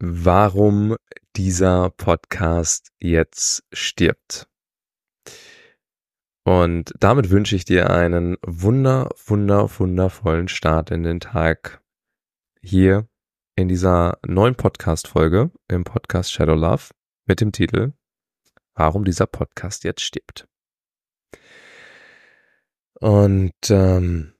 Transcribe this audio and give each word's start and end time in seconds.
warum 0.00 0.96
dieser 1.36 1.90
Podcast 1.90 2.92
jetzt 2.98 3.64
stirbt. 3.72 4.48
Und 6.44 6.94
damit 6.98 7.30
wünsche 7.30 7.56
ich 7.56 7.64
dir 7.64 7.90
einen 7.90 8.36
wunder, 8.46 9.10
wunder, 9.26 9.68
wundervollen 9.78 10.48
Start 10.48 10.90
in 10.90 11.02
den 11.02 11.20
Tag 11.20 11.82
hier 12.62 13.08
in 13.54 13.68
dieser 13.68 14.18
neuen 14.26 14.54
Podcast-Folge 14.54 15.50
im 15.68 15.84
Podcast 15.84 16.32
Shadow 16.32 16.54
Love 16.54 16.90
mit 17.26 17.40
dem 17.40 17.52
Titel 17.52 17.92
Warum 18.74 19.04
dieser 19.04 19.26
Podcast 19.26 19.84
jetzt 19.84 20.00
stirbt. 20.00 20.48
Und 23.00 23.52
ähm, 23.70 24.32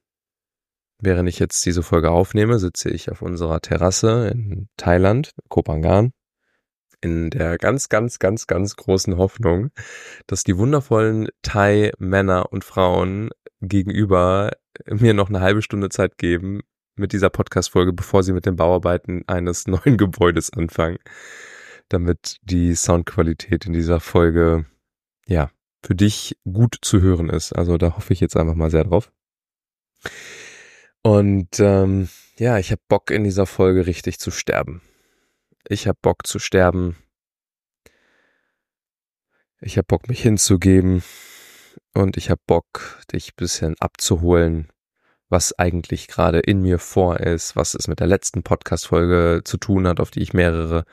während 1.00 1.28
ich 1.28 1.38
jetzt 1.38 1.64
diese 1.64 1.82
Folge 1.82 2.10
aufnehme, 2.10 2.58
sitze 2.58 2.90
ich 2.90 3.10
auf 3.10 3.22
unserer 3.22 3.60
Terrasse 3.60 4.28
in 4.28 4.68
Thailand, 4.76 5.32
Kopangan, 5.48 6.12
in 7.00 7.30
der 7.30 7.58
ganz, 7.58 7.88
ganz, 7.88 8.18
ganz, 8.18 8.46
ganz 8.46 8.76
großen 8.76 9.16
Hoffnung, 9.16 9.70
dass 10.26 10.42
die 10.42 10.56
wundervollen 10.56 11.28
Thai-Männer 11.42 12.52
und 12.52 12.64
Frauen 12.64 13.30
gegenüber 13.60 14.50
mir 14.86 15.14
noch 15.14 15.28
eine 15.28 15.40
halbe 15.40 15.62
Stunde 15.62 15.88
Zeit 15.88 16.18
geben 16.18 16.62
mit 16.96 17.12
dieser 17.12 17.30
Podcast-Folge, 17.30 17.92
bevor 17.92 18.22
sie 18.22 18.32
mit 18.32 18.46
den 18.46 18.56
Bauarbeiten 18.56 19.22
eines 19.26 19.66
neuen 19.68 19.96
Gebäudes 19.96 20.52
anfangen, 20.52 20.98
damit 21.88 22.38
die 22.42 22.74
Soundqualität 22.74 23.66
in 23.66 23.72
dieser 23.72 24.00
Folge, 24.00 24.66
ja, 25.26 25.50
für 25.84 25.94
dich 25.94 26.36
gut 26.44 26.76
zu 26.82 27.00
hören 27.00 27.30
ist. 27.30 27.52
Also 27.52 27.78
da 27.78 27.96
hoffe 27.96 28.12
ich 28.12 28.20
jetzt 28.20 28.36
einfach 28.36 28.56
mal 28.56 28.70
sehr 28.70 28.84
drauf. 28.84 29.12
Und 31.02 31.60
ähm, 31.60 32.08
ja, 32.38 32.58
ich 32.58 32.70
habe 32.70 32.82
Bock 32.88 33.10
in 33.10 33.24
dieser 33.24 33.46
Folge 33.46 33.86
richtig 33.86 34.18
zu 34.18 34.30
sterben. 34.30 34.82
Ich 35.68 35.86
habe 35.86 35.98
Bock 36.00 36.26
zu 36.26 36.38
sterben. 36.38 36.96
Ich 39.60 39.76
habe 39.76 39.86
Bock, 39.86 40.08
mich 40.08 40.22
hinzugeben. 40.22 41.02
Und 41.94 42.16
ich 42.16 42.30
habe 42.30 42.40
Bock, 42.46 43.02
dich 43.12 43.34
bisschen 43.34 43.74
abzuholen, 43.80 44.68
was 45.28 45.58
eigentlich 45.58 46.06
gerade 46.08 46.38
in 46.38 46.62
mir 46.62 46.78
vor 46.78 47.20
ist, 47.20 47.56
was 47.56 47.74
es 47.74 47.88
mit 47.88 48.00
der 48.00 48.06
letzten 48.06 48.42
Podcast-Folge 48.42 49.42
zu 49.44 49.56
tun 49.56 49.86
hat, 49.86 50.00
auf 50.00 50.10
die 50.10 50.22
ich 50.22 50.32
mehrere 50.32 50.84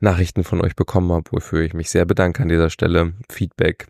Nachrichten 0.00 0.44
von 0.44 0.60
euch 0.62 0.76
bekommen 0.76 1.12
habe, 1.12 1.30
wofür 1.30 1.62
ich 1.62 1.74
mich 1.74 1.90
sehr 1.90 2.04
bedanke 2.04 2.42
an 2.42 2.48
dieser 2.48 2.70
Stelle. 2.70 3.12
Feedback. 3.30 3.86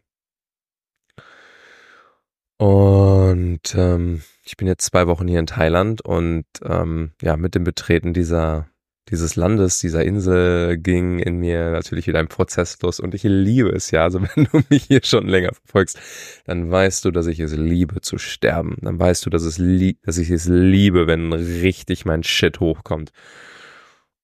Und 2.59 3.75
ähm, 3.75 4.23
ich 4.45 4.57
bin 4.57 4.67
jetzt 4.67 4.87
zwei 4.87 5.07
Wochen 5.07 5.29
hier 5.29 5.41
in 5.41 5.47
Thailand 5.47 6.01
und 6.01 6.47
ähm, 6.65 7.13
ja, 7.21 7.37
mit 7.37 7.55
dem 7.55 7.65
Betreten 7.65 8.15
dieser 8.15 8.69
dieses 9.09 9.37
Landes, 9.37 9.79
dieser 9.79 10.05
Insel 10.05 10.79
ging 10.79 11.21
in 11.21 11.37
mir 11.37 11.71
natürlich 11.71 12.09
wieder 12.09 12.19
ein 12.19 12.27
Prozess 12.27 12.77
los 12.83 12.99
und 12.99 13.15
ich 13.15 13.23
liebe 13.23 13.69
es 13.69 13.93
ja. 13.93 14.03
Also 14.03 14.21
wenn 14.35 14.49
du 14.51 14.63
mich 14.69 14.85
hier 14.85 15.01
schon 15.05 15.29
länger 15.29 15.53
verfolgst, 15.53 15.99
dann 16.45 16.71
weißt 16.71 17.05
du, 17.05 17.11
dass 17.11 17.27
ich 17.27 17.39
es 17.39 17.55
liebe 17.55 18.01
zu 18.01 18.19
sterben. 18.19 18.77
Dann 18.81 18.99
weißt 18.99 19.25
du, 19.25 19.31
dass 19.31 19.43
es 19.43 19.61
dass 20.03 20.19
ich 20.19 20.31
es 20.31 20.47
liebe, 20.47 21.07
wenn 21.07 21.33
richtig 21.33 22.05
mein 22.05 22.25
Shit 22.25 22.59
hochkommt 22.61 23.13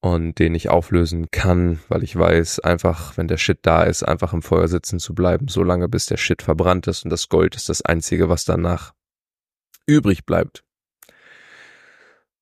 und 0.03 0.41
den 0.41 0.55
ich 0.56 0.69
auflösen 0.69 1.31
kann, 1.31 1.78
weil 1.89 2.03
ich 2.03 2.17
weiß, 2.17 2.58
einfach, 2.58 3.17
wenn 3.17 3.28
der 3.28 3.36
Shit 3.36 3.61
da 3.62 3.84
ist, 3.84 4.03
einfach 4.03 4.33
im 4.33 4.42
Feuer 4.42 4.67
sitzen 4.67 4.98
zu 4.98 5.14
bleiben, 5.14 5.47
so 5.47 5.62
lange 5.62 5.89
bis 5.89 6.06
der 6.06 6.17
Shit 6.17 6.42
verbrannt 6.42 6.89
ist 6.89 7.05
und 7.05 7.11
das 7.11 7.28
Gold 7.28 7.55
ist 7.55 7.69
das 7.69 7.83
einzige, 7.83 8.28
was 8.28 8.45
danach 8.45 8.95
übrig 9.86 10.27
bleibt. 10.27 10.64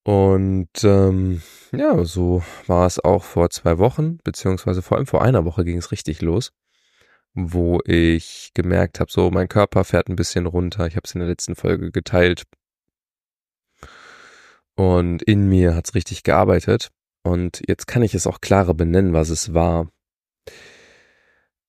Und 0.04 0.70
ähm, 0.84 1.42
ja, 1.72 2.02
so 2.04 2.42
war 2.66 2.86
es 2.86 2.98
auch 2.98 3.24
vor 3.24 3.50
zwei 3.50 3.76
Wochen, 3.76 4.16
beziehungsweise 4.24 4.80
vor 4.80 4.96
allem 4.96 5.06
vor 5.06 5.22
einer 5.22 5.44
Woche 5.44 5.62
ging 5.62 5.76
es 5.76 5.92
richtig 5.92 6.22
los, 6.22 6.52
wo 7.34 7.80
ich 7.84 8.52
gemerkt 8.54 9.00
habe, 9.00 9.12
so 9.12 9.30
mein 9.30 9.48
Körper 9.48 9.84
fährt 9.84 10.08
ein 10.08 10.16
bisschen 10.16 10.46
runter. 10.46 10.86
Ich 10.86 10.96
habe 10.96 11.04
es 11.04 11.14
in 11.14 11.20
der 11.20 11.28
letzten 11.28 11.56
Folge 11.56 11.90
geteilt. 11.90 12.44
Und 14.76 15.22
in 15.22 15.46
mir 15.46 15.74
hat 15.74 15.88
es 15.88 15.94
richtig 15.94 16.22
gearbeitet. 16.22 16.90
Und 17.30 17.62
jetzt 17.68 17.86
kann 17.86 18.02
ich 18.02 18.14
es 18.14 18.26
auch 18.26 18.40
klarer 18.40 18.74
benennen, 18.74 19.12
was 19.12 19.28
es 19.28 19.54
war. 19.54 19.88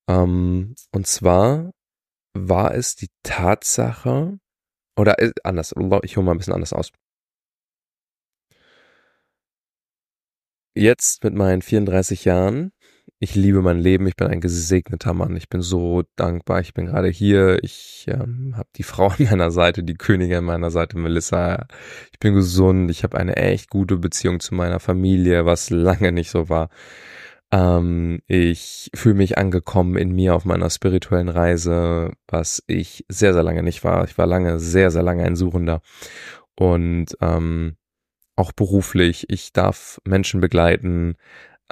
Ähm, 0.08 0.74
und 0.90 1.06
zwar 1.06 1.70
war 2.34 2.74
es 2.74 2.96
die 2.96 3.10
Tatsache, 3.22 4.40
oder 4.96 5.20
äh, 5.20 5.30
anders, 5.44 5.72
ich 6.02 6.16
hole 6.16 6.26
mal 6.26 6.32
ein 6.32 6.38
bisschen 6.38 6.54
anders 6.54 6.72
aus. 6.72 6.90
Jetzt 10.74 11.22
mit 11.22 11.34
meinen 11.34 11.62
34 11.62 12.24
Jahren, 12.24 12.72
ich 13.22 13.36
liebe 13.36 13.62
mein 13.62 13.78
Leben, 13.78 14.08
ich 14.08 14.16
bin 14.16 14.26
ein 14.26 14.40
gesegneter 14.40 15.14
Mann, 15.14 15.36
ich 15.36 15.48
bin 15.48 15.62
so 15.62 16.02
dankbar, 16.16 16.58
ich 16.60 16.74
bin 16.74 16.86
gerade 16.86 17.06
hier, 17.06 17.62
ich 17.62 18.06
ähm, 18.08 18.54
habe 18.56 18.68
die 18.74 18.82
Frau 18.82 19.08
an 19.18 19.24
meiner 19.30 19.52
Seite, 19.52 19.84
die 19.84 19.94
Königin 19.94 20.38
an 20.38 20.44
meiner 20.44 20.72
Seite, 20.72 20.98
Melissa, 20.98 21.68
ich 22.12 22.18
bin 22.18 22.34
gesund, 22.34 22.90
ich 22.90 23.04
habe 23.04 23.16
eine 23.18 23.36
echt 23.36 23.70
gute 23.70 23.98
Beziehung 23.98 24.40
zu 24.40 24.56
meiner 24.56 24.80
Familie, 24.80 25.46
was 25.46 25.70
lange 25.70 26.10
nicht 26.10 26.30
so 26.30 26.48
war. 26.48 26.68
Ähm, 27.52 28.22
ich 28.26 28.90
fühle 28.92 29.14
mich 29.14 29.38
angekommen 29.38 29.96
in 29.96 30.10
mir 30.10 30.34
auf 30.34 30.44
meiner 30.44 30.68
spirituellen 30.68 31.28
Reise, 31.28 32.10
was 32.26 32.64
ich 32.66 33.04
sehr, 33.08 33.34
sehr 33.34 33.44
lange 33.44 33.62
nicht 33.62 33.84
war. 33.84 34.02
Ich 34.04 34.18
war 34.18 34.26
lange, 34.26 34.58
sehr, 34.58 34.90
sehr 34.90 35.04
lange 35.04 35.22
ein 35.24 35.36
Suchender. 35.36 35.80
Und 36.56 37.16
ähm, 37.20 37.76
auch 38.34 38.50
beruflich. 38.50 39.26
Ich 39.30 39.52
darf 39.52 40.00
Menschen 40.04 40.40
begleiten, 40.40 41.14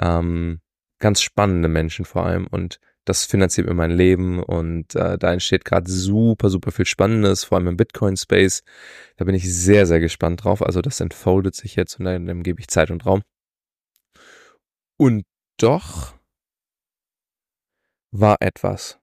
ähm, 0.01 0.61
ganz 1.01 1.21
spannende 1.21 1.67
Menschen 1.67 2.05
vor 2.05 2.25
allem 2.25 2.47
und 2.47 2.79
das 3.05 3.25
finanziert 3.25 3.67
mir 3.67 3.73
mein 3.73 3.91
Leben 3.91 4.41
und 4.43 4.95
äh, 4.95 5.17
da 5.17 5.33
entsteht 5.33 5.65
gerade 5.65 5.89
super, 5.91 6.49
super 6.49 6.71
viel 6.71 6.85
Spannendes, 6.85 7.43
vor 7.43 7.57
allem 7.57 7.67
im 7.67 7.77
Bitcoin-Space. 7.77 8.63
Da 9.17 9.25
bin 9.25 9.33
ich 9.33 9.51
sehr, 9.51 9.87
sehr 9.87 9.99
gespannt 9.99 10.43
drauf. 10.43 10.61
Also 10.61 10.81
das 10.81 10.99
entfoldet 10.99 11.55
sich 11.55 11.75
jetzt 11.75 11.99
und 11.99 12.05
dann, 12.05 12.27
dann 12.27 12.43
gebe 12.43 12.59
ich 12.61 12.67
Zeit 12.67 12.91
und 12.91 13.05
Raum. 13.05 13.23
Und 14.97 15.25
doch 15.57 16.13
war 18.11 18.37
etwas. 18.39 18.99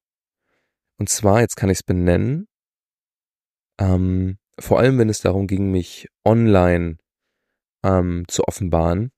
Und 0.98 1.08
zwar, 1.08 1.40
jetzt 1.40 1.56
kann 1.56 1.70
ich 1.70 1.78
es 1.78 1.82
benennen, 1.82 2.46
ähm, 3.80 4.38
vor 4.60 4.78
allem 4.78 4.98
wenn 4.98 5.08
es 5.08 5.20
darum 5.20 5.46
ging, 5.46 5.70
mich 5.70 6.08
online 6.24 6.98
ähm, 7.84 8.24
zu 8.28 8.44
offenbaren, 8.44 9.10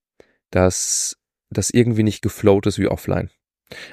dass 0.50 1.19
das 1.50 1.70
irgendwie 1.70 2.02
nicht 2.02 2.22
geflowt 2.22 2.66
ist 2.66 2.78
wie 2.78 2.88
offline. 2.88 3.30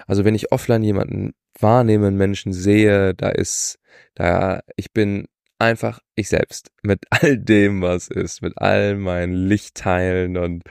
Also 0.08 0.26
wenn 0.26 0.36
ich 0.36 0.52
offline 0.52 0.84
jemanden 0.84 1.34
wahrnehme, 1.60 2.08
einen 2.08 2.18
Menschen 2.18 2.54
sehe, 2.54 3.14
da 3.14 3.30
ist, 3.30 3.80
da, 4.16 4.62
ich 4.76 4.92
bin 4.92 5.28
einfach 5.60 6.00
ich 6.16 6.30
selbst 6.30 6.72
mit 6.84 7.06
all 7.10 7.38
dem, 7.38 7.82
was 7.82 8.08
ist, 8.08 8.42
mit 8.42 8.54
all 8.58 8.96
meinen 8.96 9.34
Lichtteilen 9.34 10.38
und 10.38 10.64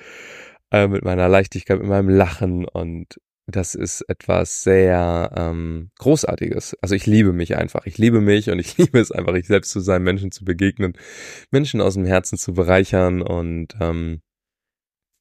äh, 0.70 0.88
mit 0.88 1.04
meiner 1.04 1.28
Leichtigkeit, 1.28 1.78
mit 1.78 1.88
meinem 1.88 2.08
Lachen 2.08 2.64
und 2.66 3.16
das 3.48 3.76
ist 3.76 4.02
etwas 4.08 4.64
sehr 4.64 5.30
ähm, 5.36 5.90
Großartiges. 5.98 6.76
Also 6.82 6.96
ich 6.96 7.06
liebe 7.06 7.32
mich 7.32 7.56
einfach. 7.56 7.86
Ich 7.86 7.96
liebe 7.96 8.20
mich 8.20 8.50
und 8.50 8.58
ich 8.58 8.76
liebe 8.78 8.98
es 8.98 9.12
einfach, 9.12 9.34
ich 9.34 9.46
selbst 9.46 9.70
zu 9.70 9.78
sein, 9.80 10.02
Menschen 10.02 10.32
zu 10.32 10.44
begegnen, 10.44 10.94
Menschen 11.52 11.80
aus 11.80 11.94
dem 11.94 12.04
Herzen 12.04 12.38
zu 12.38 12.54
bereichern 12.54 13.22
und 13.22 13.74
ähm, 13.80 14.20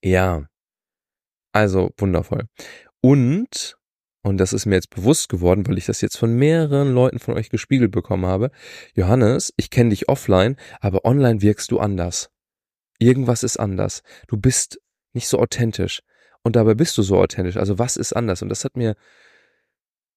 ja, 0.04 0.48
also 1.56 1.94
wundervoll. 1.98 2.48
Und, 3.02 3.78
und 4.24 4.38
das 4.38 4.52
ist 4.52 4.66
mir 4.66 4.76
jetzt 4.76 4.90
bewusst 4.90 5.30
geworden, 5.30 5.66
weil 5.68 5.78
ich 5.78 5.86
das 5.86 6.02
jetzt 6.02 6.18
von 6.18 6.34
mehreren 6.34 6.94
Leuten 6.94 7.20
von 7.20 7.36
euch 7.36 7.50
gespiegelt 7.50 7.92
bekommen 7.92 8.26
habe, 8.26 8.52
Johannes, 8.94 9.54
ich 9.56 9.70
kenne 9.70 9.92
dich 9.92 10.10
offline, 10.10 10.58
aber 10.82 11.06
online 11.06 11.42
wirkst 11.42 11.72
du 11.72 11.80
anders. 11.80 12.30
Irgendwas 13.00 13.44
ist 13.44 13.58
anders. 13.58 14.04
Du 14.28 14.38
bist 14.38 14.82
nicht 15.14 15.28
so 15.28 15.40
authentisch. 15.40 16.02
Und 16.44 16.56
dabei 16.56 16.76
bist 16.76 16.98
du 16.98 17.04
so 17.04 17.18
authentisch. 17.18 17.58
Also 17.58 17.80
was 17.80 17.98
ist 17.98 18.14
anders? 18.14 18.42
Und 18.42 18.50
das 18.50 18.66
hat 18.66 18.76
mir 18.76 18.96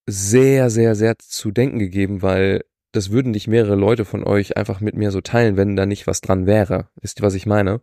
sehr, 0.07 0.71
sehr, 0.71 0.95
sehr 0.95 1.19
zu 1.19 1.51
denken 1.51 1.79
gegeben, 1.79 2.23
weil 2.23 2.65
das 2.93 3.11
würden 3.11 3.31
nicht 3.31 3.47
mehrere 3.47 3.77
Leute 3.77 4.05
von 4.05 4.25
euch 4.25 4.57
einfach 4.57 4.81
mit 4.81 4.97
mir 4.97 5.11
so 5.11 5.21
teilen, 5.21 5.57
wenn 5.57 5.77
da 5.77 5.87
nicht 5.87 6.07
was 6.07 6.21
dran 6.21 6.47
wäre. 6.47 6.89
Ihr, 7.01 7.11
was 7.21 7.35
ich 7.35 7.47
meine? 7.47 7.81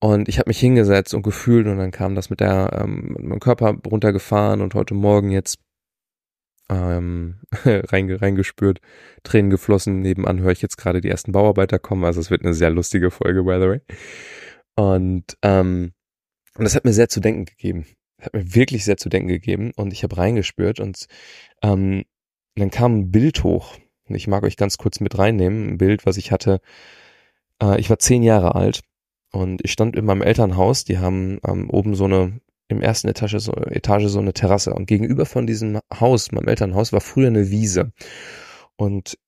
Und 0.00 0.28
ich 0.28 0.38
habe 0.38 0.50
mich 0.50 0.60
hingesetzt 0.60 1.14
und 1.14 1.22
gefühlt 1.22 1.66
und 1.66 1.78
dann 1.78 1.90
kam 1.90 2.14
das 2.14 2.28
mit 2.28 2.40
der 2.40 2.78
ähm, 2.80 3.14
mit 3.16 3.22
meinem 3.24 3.40
Körper 3.40 3.76
runtergefahren 3.86 4.60
und 4.60 4.74
heute 4.74 4.94
Morgen 4.94 5.30
jetzt 5.30 5.58
ähm, 6.68 7.40
reinge, 7.64 8.20
reingespürt, 8.20 8.80
Tränen 9.22 9.50
geflossen. 9.50 10.00
Nebenan 10.00 10.40
höre 10.40 10.52
ich 10.52 10.62
jetzt 10.62 10.76
gerade 10.76 11.00
die 11.00 11.08
ersten 11.08 11.32
Bauarbeiter 11.32 11.78
kommen. 11.78 12.04
Also 12.04 12.20
es 12.20 12.30
wird 12.30 12.42
eine 12.44 12.54
sehr 12.54 12.70
lustige 12.70 13.10
Folge, 13.10 13.44
by 13.44 13.58
the 13.60 13.68
way. 13.68 13.80
Und 14.74 15.36
ähm, 15.42 15.92
und 16.56 16.64
das 16.64 16.74
hat 16.74 16.84
mir 16.84 16.92
sehr 16.92 17.08
zu 17.08 17.20
denken 17.20 17.44
gegeben. 17.44 17.86
Hat 18.20 18.34
mir 18.34 18.54
wirklich 18.54 18.84
sehr 18.84 18.96
zu 18.96 19.08
denken 19.08 19.28
gegeben. 19.28 19.72
Und 19.76 19.92
ich 19.92 20.02
habe 20.02 20.16
reingespürt 20.16 20.80
und 20.80 21.06
ähm, 21.62 22.04
dann 22.56 22.70
kam 22.70 22.98
ein 22.98 23.10
Bild 23.10 23.44
hoch. 23.44 23.76
Ich 24.08 24.26
mag 24.26 24.42
euch 24.44 24.56
ganz 24.56 24.78
kurz 24.78 25.00
mit 25.00 25.18
reinnehmen. 25.18 25.68
Ein 25.70 25.78
Bild, 25.78 26.06
was 26.06 26.16
ich 26.16 26.32
hatte. 26.32 26.60
Äh, 27.62 27.80
ich 27.80 27.90
war 27.90 27.98
zehn 27.98 28.22
Jahre 28.22 28.54
alt 28.54 28.82
und 29.36 29.60
ich 29.62 29.72
stand 29.72 29.96
in 29.96 30.06
meinem 30.06 30.22
Elternhaus. 30.22 30.84
Die 30.84 30.98
haben 30.98 31.38
ähm, 31.46 31.68
oben 31.68 31.94
so 31.94 32.04
eine 32.04 32.40
im 32.68 32.80
ersten 32.80 33.08
Etage 33.08 33.36
so, 33.38 33.52
Etage 33.52 34.08
so 34.08 34.18
eine 34.18 34.32
Terrasse 34.32 34.72
und 34.72 34.86
gegenüber 34.86 35.26
von 35.26 35.46
diesem 35.46 35.78
Haus, 36.00 36.32
meinem 36.32 36.48
Elternhaus, 36.48 36.92
war 36.92 37.02
früher 37.02 37.28
eine 37.28 37.50
Wiese. 37.50 37.92
Und 38.76 39.18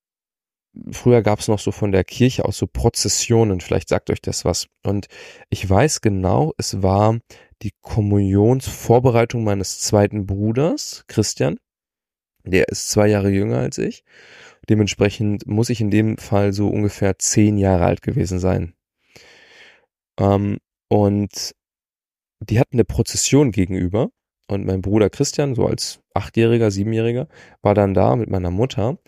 früher 0.90 1.22
gab 1.22 1.40
es 1.40 1.49
noch 1.49 1.58
so 1.58 1.72
von 1.72 1.93
der 1.93 2.05
Kirche 2.05 2.46
aus 2.46 2.56
so 2.56 2.66
Prozessionen, 2.66 3.60
vielleicht 3.60 3.90
sagt 3.90 4.10
euch 4.10 4.22
das 4.22 4.44
was. 4.44 4.66
Und 4.82 5.08
ich 5.50 5.69
weiß 5.69 6.00
genau, 6.00 6.52
es 6.56 6.82
war 6.82 7.19
die 7.62 7.72
Kommunionsvorbereitung 7.82 9.44
meines 9.44 9.81
zweiten 9.81 10.26
Bruders, 10.26 11.04
Christian. 11.06 11.58
Der 12.44 12.69
ist 12.69 12.88
zwei 12.88 13.08
Jahre 13.08 13.31
jünger 13.31 13.58
als 13.58 13.76
ich. 13.78 14.04
Dementsprechend 14.69 15.46
muss 15.46 15.69
ich 15.69 15.81
in 15.82 15.90
dem 15.90 16.16
Fall 16.16 16.52
so 16.54 16.69
ungefähr 16.69 17.19
zehn 17.19 17.58
Jahre 17.58 17.84
alt 17.84 18.02
gewesen 18.02 18.38
sein. 18.38 18.75
Ähm, 20.18 20.58
und 20.88 21.52
die 22.40 22.60
hatten 22.60 22.76
eine 22.76 22.84
Prozession 22.84 23.52
gegenüber 23.52 24.10
und 24.50 24.64
mein 24.64 24.80
Bruder 24.80 25.10
Christian, 25.10 25.54
so 25.54 25.66
als 25.66 26.00
Achtjähriger, 26.14 26.70
Siebenjähriger, 26.70 27.28
war 27.62 27.74
dann 27.74 27.94
da 27.94 28.16
mit 28.16 28.30
meiner 28.30 28.50
Mutter. 28.50 28.98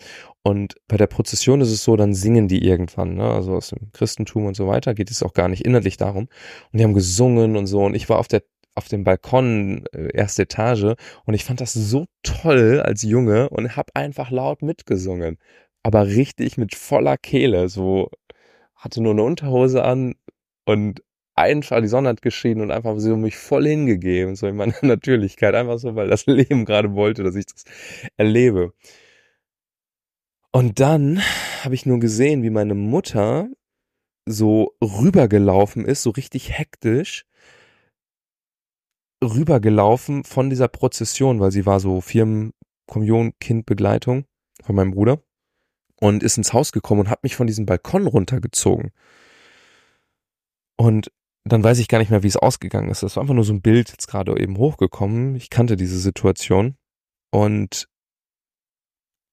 Und 0.43 0.75
bei 0.87 0.97
der 0.97 1.07
Prozession 1.07 1.61
ist 1.61 1.71
es 1.71 1.83
so, 1.83 1.95
dann 1.95 2.13
singen 2.13 2.47
die 2.47 2.63
irgendwann, 2.63 3.15
ne? 3.15 3.31
also 3.31 3.55
aus 3.55 3.69
dem 3.69 3.91
Christentum 3.91 4.45
und 4.45 4.55
so 4.55 4.67
weiter, 4.67 4.93
geht 4.93 5.09
es 5.11 5.23
auch 5.23 5.33
gar 5.33 5.47
nicht 5.47 5.65
inhaltlich 5.65 5.97
darum. 5.97 6.27
Und 6.71 6.79
die 6.79 6.83
haben 6.83 6.93
gesungen 6.93 7.57
und 7.57 7.67
so. 7.67 7.83
Und 7.83 7.95
ich 7.95 8.07
war 8.09 8.19
auf 8.19 8.27
der 8.27 8.43
auf 8.73 8.87
dem 8.87 9.03
Balkon, 9.03 9.83
äh, 9.91 10.15
erste 10.15 10.43
Etage, 10.43 10.95
und 11.25 11.33
ich 11.33 11.43
fand 11.43 11.59
das 11.59 11.73
so 11.73 12.05
toll 12.23 12.79
als 12.79 13.01
Junge 13.03 13.49
und 13.49 13.75
hab 13.75 13.91
einfach 13.95 14.31
laut 14.31 14.61
mitgesungen. 14.61 15.37
Aber 15.83 16.07
richtig 16.07 16.57
mit 16.57 16.75
voller 16.75 17.17
Kehle, 17.17 17.67
so 17.67 18.09
hatte 18.75 19.01
nur 19.01 19.11
eine 19.11 19.23
Unterhose 19.23 19.83
an 19.83 20.15
und 20.65 21.03
einfach, 21.35 21.81
die 21.81 21.87
Sonne 21.87 22.09
hat 22.09 22.21
geschienen 22.21 22.61
und 22.61 22.71
einfach 22.71 22.97
so 22.99 23.15
mich 23.17 23.37
voll 23.37 23.67
hingegeben, 23.67 24.35
so 24.35 24.47
in 24.47 24.55
meiner 24.55 24.75
Natürlichkeit, 24.81 25.55
einfach 25.55 25.79
so, 25.79 25.95
weil 25.95 26.07
das 26.07 26.25
Leben 26.27 26.65
gerade 26.65 26.93
wollte, 26.93 27.23
dass 27.23 27.35
ich 27.35 27.45
das 27.45 27.63
erlebe. 28.17 28.73
Und 30.51 30.79
dann 30.79 31.21
habe 31.63 31.75
ich 31.75 31.85
nur 31.85 31.99
gesehen, 31.99 32.43
wie 32.43 32.49
meine 32.49 32.75
Mutter 32.75 33.49
so 34.25 34.75
rübergelaufen 34.83 35.85
ist, 35.85 36.03
so 36.03 36.09
richtig 36.11 36.57
hektisch 36.57 37.25
rübergelaufen 39.23 40.23
von 40.23 40.49
dieser 40.49 40.67
Prozession, 40.67 41.39
weil 41.39 41.51
sie 41.51 41.65
war 41.65 41.79
so 41.79 42.01
Firmen-Kommunion-Kindbegleitung 42.01 44.25
von 44.63 44.75
meinem 44.75 44.91
Bruder 44.91 45.21
und 45.99 46.23
ist 46.23 46.37
ins 46.37 46.53
Haus 46.53 46.71
gekommen 46.71 47.01
und 47.01 47.09
hat 47.09 47.23
mich 47.23 47.35
von 47.35 47.47
diesem 47.47 47.67
Balkon 47.67 48.07
runtergezogen. 48.07 48.91
Und 50.81 51.11
dann 51.43 51.63
weiß 51.63 51.77
ich 51.77 51.87
gar 51.87 51.99
nicht 51.99 52.09
mehr, 52.09 52.23
wie 52.23 52.27
es 52.27 52.37
ausgegangen 52.37 52.89
ist. 52.89 53.03
Das 53.03 53.15
war 53.15 53.21
einfach 53.21 53.35
nur 53.35 53.43
so 53.43 53.53
ein 53.53 53.61
Bild 53.61 53.91
jetzt 53.91 54.07
gerade 54.07 54.35
eben 54.41 54.57
hochgekommen. 54.57 55.35
Ich 55.35 55.51
kannte 55.51 55.75
diese 55.75 55.99
Situation. 55.99 56.75
Und 57.31 57.87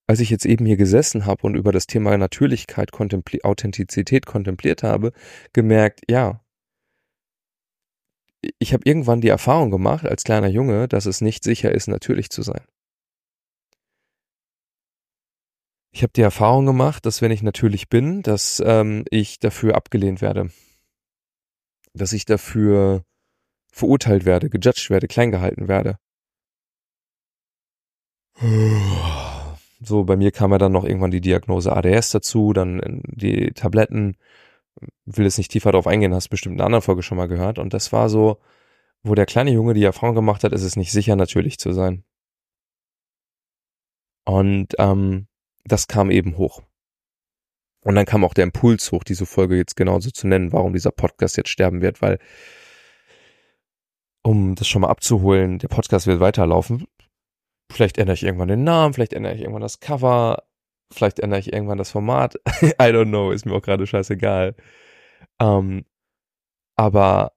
als 0.07 0.21
ich 0.21 0.29
jetzt 0.29 0.45
eben 0.45 0.67
hier 0.67 0.77
gesessen 0.77 1.25
habe 1.25 1.47
und 1.47 1.55
über 1.55 1.73
das 1.73 1.87
Thema 1.87 2.15
Natürlichkeit, 2.19 2.93
Kontempli 2.93 3.41
Authentizität 3.45 4.27
kontempliert 4.27 4.83
habe, 4.83 5.13
gemerkt, 5.55 6.03
ja, 6.11 6.45
ich 8.59 8.75
habe 8.75 8.83
irgendwann 8.85 9.23
die 9.23 9.29
Erfahrung 9.29 9.71
gemacht 9.71 10.05
als 10.05 10.25
kleiner 10.25 10.49
Junge, 10.49 10.87
dass 10.87 11.07
es 11.07 11.23
nicht 11.23 11.45
sicher 11.45 11.73
ist, 11.73 11.89
natürlich 11.89 12.29
zu 12.29 12.43
sein. 12.43 12.61
Ich 15.93 16.03
habe 16.03 16.13
die 16.15 16.21
Erfahrung 16.21 16.67
gemacht, 16.67 17.07
dass 17.07 17.23
wenn 17.23 17.33
ich 17.33 17.43
natürlich 17.43 17.89
bin, 17.89 18.21
dass 18.21 18.63
ähm, 18.65 19.07
ich 19.11 19.39
dafür 19.39 19.77
abgelehnt 19.77 20.21
werde 20.21 20.51
dass 21.99 22.13
ich 22.13 22.25
dafür 22.25 23.05
verurteilt 23.73 24.25
werde, 24.25 24.51
gejudged 24.51 24.91
werde, 24.91 25.09
klein 25.09 25.31
gehalten 25.31 25.69
werde. 25.69 25.99
So, 29.81 30.05
bei 30.05 30.17
mir 30.17 30.31
kam 30.33 30.53
ja 30.53 30.59
dann 30.59 30.73
noch 30.73 30.85
irgendwann 30.85 31.11
die 31.11 31.21
Diagnose 31.21 31.75
ADS 31.75 32.11
dazu, 32.11 32.53
dann 32.53 33.03
die 33.07 33.53
Tabletten. 33.53 34.17
Will 35.07 35.25
jetzt 35.25 35.39
nicht 35.39 35.51
tiefer 35.53 35.73
darauf 35.73 35.87
eingehen, 35.87 36.15
hast 36.15 36.29
bestimmt 36.29 36.55
in 36.55 36.61
einer 36.61 36.67
anderen 36.67 36.83
Folge 36.83 37.03
schon 37.03 37.19
mal 37.19 37.29
gehört. 37.29 37.59
Und 37.59 37.75
das 37.75 37.93
war 37.93 38.09
so, 38.09 38.39
wo 39.03 39.15
der 39.15 39.27
kleine 39.27 39.51
Junge 39.53 39.75
die 39.75 39.85
Erfahrung 39.85 40.15
gemacht 40.15 40.45
hat, 40.45 40.53
ist 40.53 40.63
es 40.63 40.77
nicht 40.77 40.93
sicher, 40.93 41.17
natürlich 41.17 41.59
zu 41.59 41.73
sein. 41.73 42.05
Und 44.25 44.75
ähm, 44.79 45.27
das 45.65 45.89
kam 45.89 46.11
eben 46.11 46.37
hoch. 46.37 46.63
Und 47.85 47.95
dann 47.95 48.07
kam 48.07 48.25
auch 48.25 48.35
der 48.35 48.45
Impuls 48.45 48.91
hoch, 48.93 49.05
diese 49.05 49.27
Folge 49.27 49.57
jetzt 49.57 49.77
genauso 49.77 50.11
zu 50.11 50.27
nennen, 50.27 50.53
warum 50.53 50.73
dieser 50.73 50.91
Podcast 50.91 51.37
jetzt 51.37 51.51
sterben 51.51 51.81
wird, 51.81 52.03
weil, 52.03 52.19
um 54.23 54.55
das 54.55 54.69
schon 54.69 54.83
mal 54.83 54.89
abzuholen, 54.89 55.59
der 55.59 55.69
Podcast 55.69 56.07
wird 56.07 56.21
weiterlaufen. 56.21 56.87
Vielleicht 57.71 57.99
ändere 57.99 58.15
ich 58.15 58.25
irgendwann 58.25 58.49
den 58.49 58.65
Namen, 58.65 58.95
vielleicht 58.95 59.13
ändere 59.13 59.35
ich 59.35 59.41
irgendwann 59.41 59.63
das 59.63 59.81
Cover, 59.81 60.43
vielleicht 60.93 61.21
ändere 61.21 61.41
ich 61.41 61.53
irgendwann 61.53 61.79
das 61.79 61.91
Format. 61.91 62.35
I 62.63 62.91
don't 62.91 63.09
know, 63.09 63.31
ist 63.31 63.47
mir 63.47 63.55
auch 63.55 63.63
gerade 63.63 63.87
scheißegal. 63.87 64.57
Ähm, 65.41 65.85
aber 66.77 67.33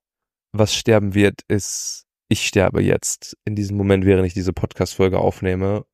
was 0.53 0.75
sterben 0.75 1.13
wird, 1.13 1.41
ist, 1.47 2.07
ich 2.29 2.47
sterbe 2.47 2.81
jetzt 2.81 3.37
in 3.45 3.55
diesem 3.55 3.77
Moment, 3.77 4.05
während 4.05 4.25
ich 4.25 4.33
diese 4.33 4.53
Podcast-Folge 4.53 5.19
aufnehme. 5.19 5.85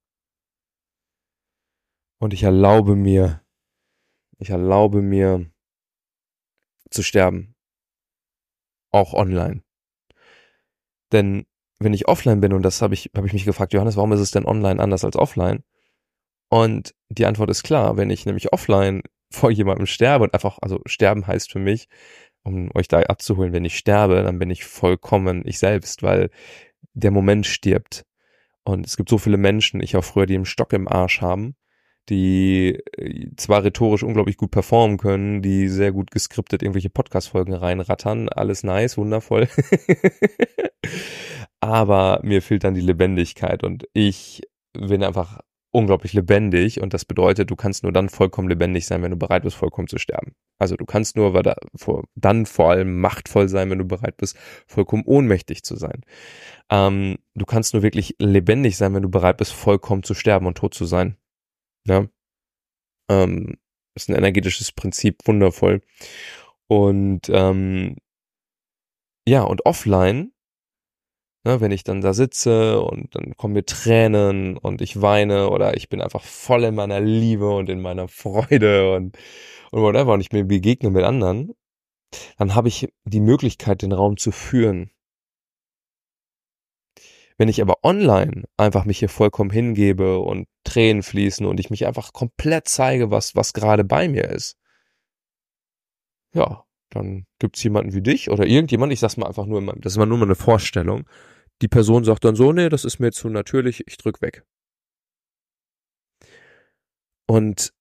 Und 2.19 2.33
ich 2.33 2.43
erlaube 2.43 2.95
mir, 2.95 3.41
ich 4.37 4.49
erlaube 4.49 5.01
mir 5.01 5.49
zu 6.89 7.03
sterben. 7.03 7.55
Auch 8.91 9.13
online. 9.13 9.63
Denn 11.11 11.45
wenn 11.79 11.93
ich 11.93 12.07
offline 12.07 12.41
bin, 12.41 12.53
und 12.53 12.63
das 12.63 12.81
habe 12.81 12.93
ich, 12.93 13.11
habe 13.15 13.27
ich 13.27 13.33
mich 13.33 13.45
gefragt, 13.45 13.73
Johannes, 13.73 13.97
warum 13.97 14.11
ist 14.13 14.19
es 14.19 14.31
denn 14.31 14.45
online 14.45 14.81
anders 14.81 15.05
als 15.05 15.15
offline? 15.15 15.63
Und 16.49 16.95
die 17.09 17.25
Antwort 17.25 17.49
ist 17.49 17.63
klar, 17.63 17.97
wenn 17.97 18.09
ich 18.09 18.25
nämlich 18.25 18.53
offline 18.53 19.01
vor 19.31 19.51
jemandem 19.51 19.85
sterbe 19.85 20.23
und 20.23 20.33
einfach, 20.33 20.57
also 20.61 20.79
sterben 20.85 21.27
heißt 21.27 21.51
für 21.51 21.59
mich, 21.59 21.87
um 22.43 22.69
euch 22.73 22.87
da 22.87 23.01
abzuholen, 23.01 23.53
wenn 23.53 23.65
ich 23.65 23.77
sterbe, 23.77 24.23
dann 24.23 24.39
bin 24.39 24.49
ich 24.49 24.63
vollkommen 24.63 25.43
ich 25.45 25.59
selbst, 25.59 26.01
weil 26.01 26.29
der 26.93 27.11
Moment 27.11 27.45
stirbt. 27.45 28.05
Und 28.63 28.85
es 28.85 28.97
gibt 28.97 29.09
so 29.09 29.17
viele 29.17 29.37
Menschen, 29.37 29.81
ich 29.81 29.95
auch 29.97 30.03
früher, 30.03 30.25
die 30.25 30.35
einen 30.35 30.45
Stock 30.45 30.73
im 30.73 30.87
Arsch 30.87 31.21
haben, 31.21 31.55
die 32.09 32.79
äh, 32.97 33.29
zwar 33.35 33.63
rhetorisch 33.63 34.03
unglaublich 34.03 34.37
gut 34.37 34.51
performen 34.51 34.97
können, 34.97 35.41
die 35.41 35.67
sehr 35.67 35.91
gut 35.91 36.11
geskriptet 36.11 36.61
irgendwelche 36.61 36.89
Podcast-Folgen 36.89 37.53
reinrattern, 37.53 38.29
alles 38.29 38.63
nice, 38.63 38.97
wundervoll. 38.97 39.47
Aber 41.59 42.19
mir 42.23 42.41
fehlt 42.41 42.63
dann 42.63 42.75
die 42.75 42.81
Lebendigkeit 42.81 43.63
und 43.63 43.87
ich 43.93 44.41
bin 44.73 45.03
einfach 45.03 45.39
unglaublich 45.71 46.13
lebendig 46.13 46.81
und 46.81 46.93
das 46.93 47.05
bedeutet, 47.05 47.51
du 47.51 47.55
kannst 47.55 47.83
nur 47.83 47.91
dann 47.91 48.09
vollkommen 48.09 48.47
lebendig 48.47 48.87
sein, 48.87 49.03
wenn 49.03 49.11
du 49.11 49.17
bereit 49.17 49.43
bist, 49.43 49.55
vollkommen 49.55 49.87
zu 49.87 49.97
sterben. 49.97 50.33
Also 50.57 50.75
du 50.75 50.85
kannst 50.85 51.15
nur 51.15 51.33
dann 52.15 52.45
vor 52.45 52.71
allem 52.71 52.99
machtvoll 52.99 53.47
sein, 53.49 53.69
wenn 53.69 53.77
du 53.77 53.85
bereit 53.85 54.17
bist, 54.17 54.37
vollkommen 54.65 55.03
ohnmächtig 55.05 55.63
zu 55.63 55.75
sein. 55.75 56.01
Ähm, 56.71 57.17
du 57.35 57.45
kannst 57.45 57.73
nur 57.73 57.83
wirklich 57.83 58.15
lebendig 58.19 58.77
sein, 58.77 58.93
wenn 58.93 59.03
du 59.03 59.09
bereit 59.09 59.37
bist, 59.37 59.53
vollkommen 59.53 60.03
zu 60.03 60.13
sterben 60.13 60.47
und 60.47 60.57
tot 60.57 60.73
zu 60.73 60.85
sein. 60.85 61.17
Ja. 61.87 62.07
Ähm, 63.09 63.57
ist 63.95 64.09
ein 64.09 64.15
energetisches 64.15 64.71
Prinzip, 64.71 65.27
wundervoll. 65.27 65.81
Und 66.67 67.29
ähm, 67.29 67.95
ja, 69.27 69.43
und 69.43 69.65
offline, 69.65 70.31
ne, 71.45 71.61
wenn 71.61 71.71
ich 71.71 71.83
dann 71.83 72.01
da 72.01 72.13
sitze 72.13 72.81
und 72.81 73.15
dann 73.15 73.35
kommen 73.35 73.53
mir 73.53 73.65
Tränen 73.65 74.57
und 74.57 74.81
ich 74.81 75.01
weine 75.01 75.49
oder 75.49 75.75
ich 75.75 75.89
bin 75.89 76.01
einfach 76.01 76.23
voll 76.23 76.63
in 76.65 76.75
meiner 76.75 76.99
Liebe 76.99 77.49
und 77.49 77.69
in 77.69 77.81
meiner 77.81 78.07
Freude 78.07 78.93
und, 78.95 79.17
und 79.71 79.81
whatever 79.81 80.13
und 80.13 80.21
ich 80.21 80.31
mir 80.31 80.45
begegne 80.45 80.89
mit 80.89 81.03
anderen, 81.03 81.53
dann 82.37 82.55
habe 82.55 82.67
ich 82.69 82.93
die 83.05 83.21
Möglichkeit, 83.21 83.81
den 83.81 83.91
Raum 83.91 84.17
zu 84.17 84.31
führen. 84.31 84.91
Wenn 87.37 87.49
ich 87.49 87.61
aber 87.61 87.83
online 87.83 88.45
einfach 88.57 88.85
mich 88.85 88.99
hier 88.99 89.09
vollkommen 89.09 89.51
hingebe 89.51 90.19
und 90.19 90.47
Tränen 90.63 91.03
fließen 91.03 91.45
und 91.45 91.59
ich 91.59 91.69
mich 91.69 91.85
einfach 91.85 92.11
komplett 92.11 92.67
zeige, 92.67 93.11
was, 93.11 93.35
was 93.35 93.53
gerade 93.53 93.83
bei 93.83 94.09
mir 94.09 94.25
ist, 94.29 94.57
ja, 96.33 96.65
dann 96.89 97.25
gibt's 97.39 97.63
jemanden 97.63 97.93
wie 97.93 98.01
dich 98.01 98.29
oder 98.29 98.45
irgendjemand, 98.45 98.91
ich 98.91 98.99
sag's 98.99 99.17
mal 99.17 99.27
einfach 99.27 99.45
nur, 99.45 99.61
das 99.77 99.93
ist 99.93 99.97
mal 99.97 100.05
nur 100.05 100.17
mal 100.17 100.25
eine 100.25 100.35
Vorstellung. 100.35 101.07
Die 101.61 101.67
Person 101.67 102.03
sagt 102.03 102.23
dann 102.25 102.35
so, 102.35 102.53
nee, 102.53 102.69
das 102.69 102.85
ist 102.85 102.99
mir 102.99 103.11
zu 103.11 103.29
natürlich, 103.29 103.83
ich 103.87 103.97
drück 103.97 104.21
weg. 104.21 104.43
Und 107.27 107.73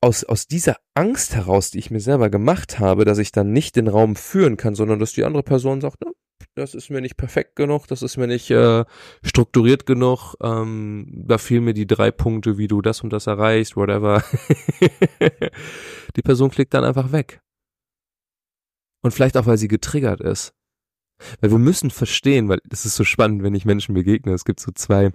aus, 0.00 0.24
aus 0.24 0.46
dieser 0.46 0.76
Angst 0.94 1.34
heraus, 1.34 1.70
die 1.70 1.78
ich 1.78 1.90
mir 1.90 2.00
selber 2.00 2.30
gemacht 2.30 2.78
habe, 2.78 3.04
dass 3.04 3.18
ich 3.18 3.32
dann 3.32 3.52
nicht 3.52 3.76
den 3.76 3.88
Raum 3.88 4.16
führen 4.16 4.56
kann, 4.56 4.74
sondern 4.74 4.98
dass 5.00 5.12
die 5.12 5.24
andere 5.24 5.42
Person 5.42 5.80
sagt, 5.80 6.00
ne, 6.04 6.12
das 6.58 6.74
ist 6.74 6.90
mir 6.90 7.00
nicht 7.00 7.16
perfekt 7.16 7.56
genug, 7.56 7.86
das 7.86 8.02
ist 8.02 8.16
mir 8.16 8.26
nicht 8.26 8.50
äh, 8.50 8.84
strukturiert 9.22 9.86
genug, 9.86 10.34
ähm, 10.42 11.06
da 11.10 11.38
fehlen 11.38 11.64
mir 11.64 11.74
die 11.74 11.86
drei 11.86 12.10
Punkte, 12.10 12.58
wie 12.58 12.68
du 12.68 12.82
das 12.82 13.02
und 13.02 13.12
das 13.12 13.26
erreichst, 13.26 13.76
whatever. 13.76 14.22
die 16.16 16.22
Person 16.22 16.50
klickt 16.50 16.74
dann 16.74 16.84
einfach 16.84 17.12
weg. 17.12 17.40
Und 19.02 19.12
vielleicht 19.12 19.36
auch, 19.36 19.46
weil 19.46 19.58
sie 19.58 19.68
getriggert 19.68 20.20
ist. 20.20 20.54
Weil 21.40 21.50
wir 21.50 21.58
müssen 21.58 21.90
verstehen, 21.90 22.48
weil 22.48 22.60
das 22.64 22.84
ist 22.84 22.96
so 22.96 23.04
spannend, 23.04 23.42
wenn 23.42 23.54
ich 23.54 23.64
Menschen 23.64 23.94
begegne. 23.94 24.32
Es 24.32 24.44
gibt 24.44 24.60
so 24.60 24.70
zwei, 24.72 25.12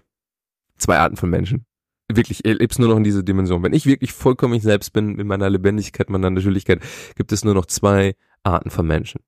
zwei 0.78 0.98
Arten 0.98 1.18
von 1.18 1.30
Menschen. 1.30 1.66
Wirklich, 2.12 2.44
ich 2.44 2.58
lebst 2.60 2.80
nur 2.80 2.90
noch 2.90 2.98
in 2.98 3.04
dieser 3.04 3.24
Dimension. 3.24 3.64
Wenn 3.64 3.74
ich 3.74 3.86
wirklich 3.86 4.12
vollkommen 4.12 4.54
ich 4.54 4.64
selbst 4.64 4.92
bin, 4.92 5.18
in 5.18 5.28
meiner 5.28 5.50
Lebendigkeit, 5.50 6.10
meiner 6.10 6.30
Natürlichkeit, 6.30 6.82
gibt 7.16 7.32
es 7.32 7.46
nur 7.46 7.54
noch 7.54 7.66
zwei 7.66 8.16
Arten 8.44 8.70
von 8.70 8.86
Menschen. 8.86 9.22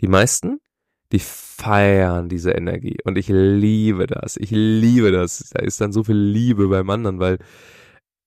Die 0.00 0.08
meisten, 0.08 0.60
die 1.12 1.18
feiern 1.18 2.28
diese 2.28 2.52
Energie. 2.52 2.98
Und 3.04 3.16
ich 3.16 3.28
liebe 3.28 4.06
das. 4.06 4.36
Ich 4.36 4.50
liebe 4.50 5.10
das. 5.10 5.50
Da 5.52 5.62
ist 5.62 5.80
dann 5.80 5.92
so 5.92 6.04
viel 6.04 6.16
Liebe 6.16 6.68
beim 6.68 6.90
anderen, 6.90 7.18
weil 7.18 7.38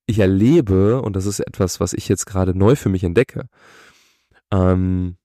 ich 0.07 0.19
erlebe, 0.19 1.01
und 1.01 1.15
das 1.15 1.25
ist 1.25 1.39
etwas, 1.39 1.79
was 1.79 1.93
ich 1.93 2.07
jetzt 2.07 2.25
gerade 2.25 2.57
neu 2.57 2.75
für 2.75 2.89
mich 2.89 3.03
entdecke, 3.03 3.47
ähm, 4.51 5.17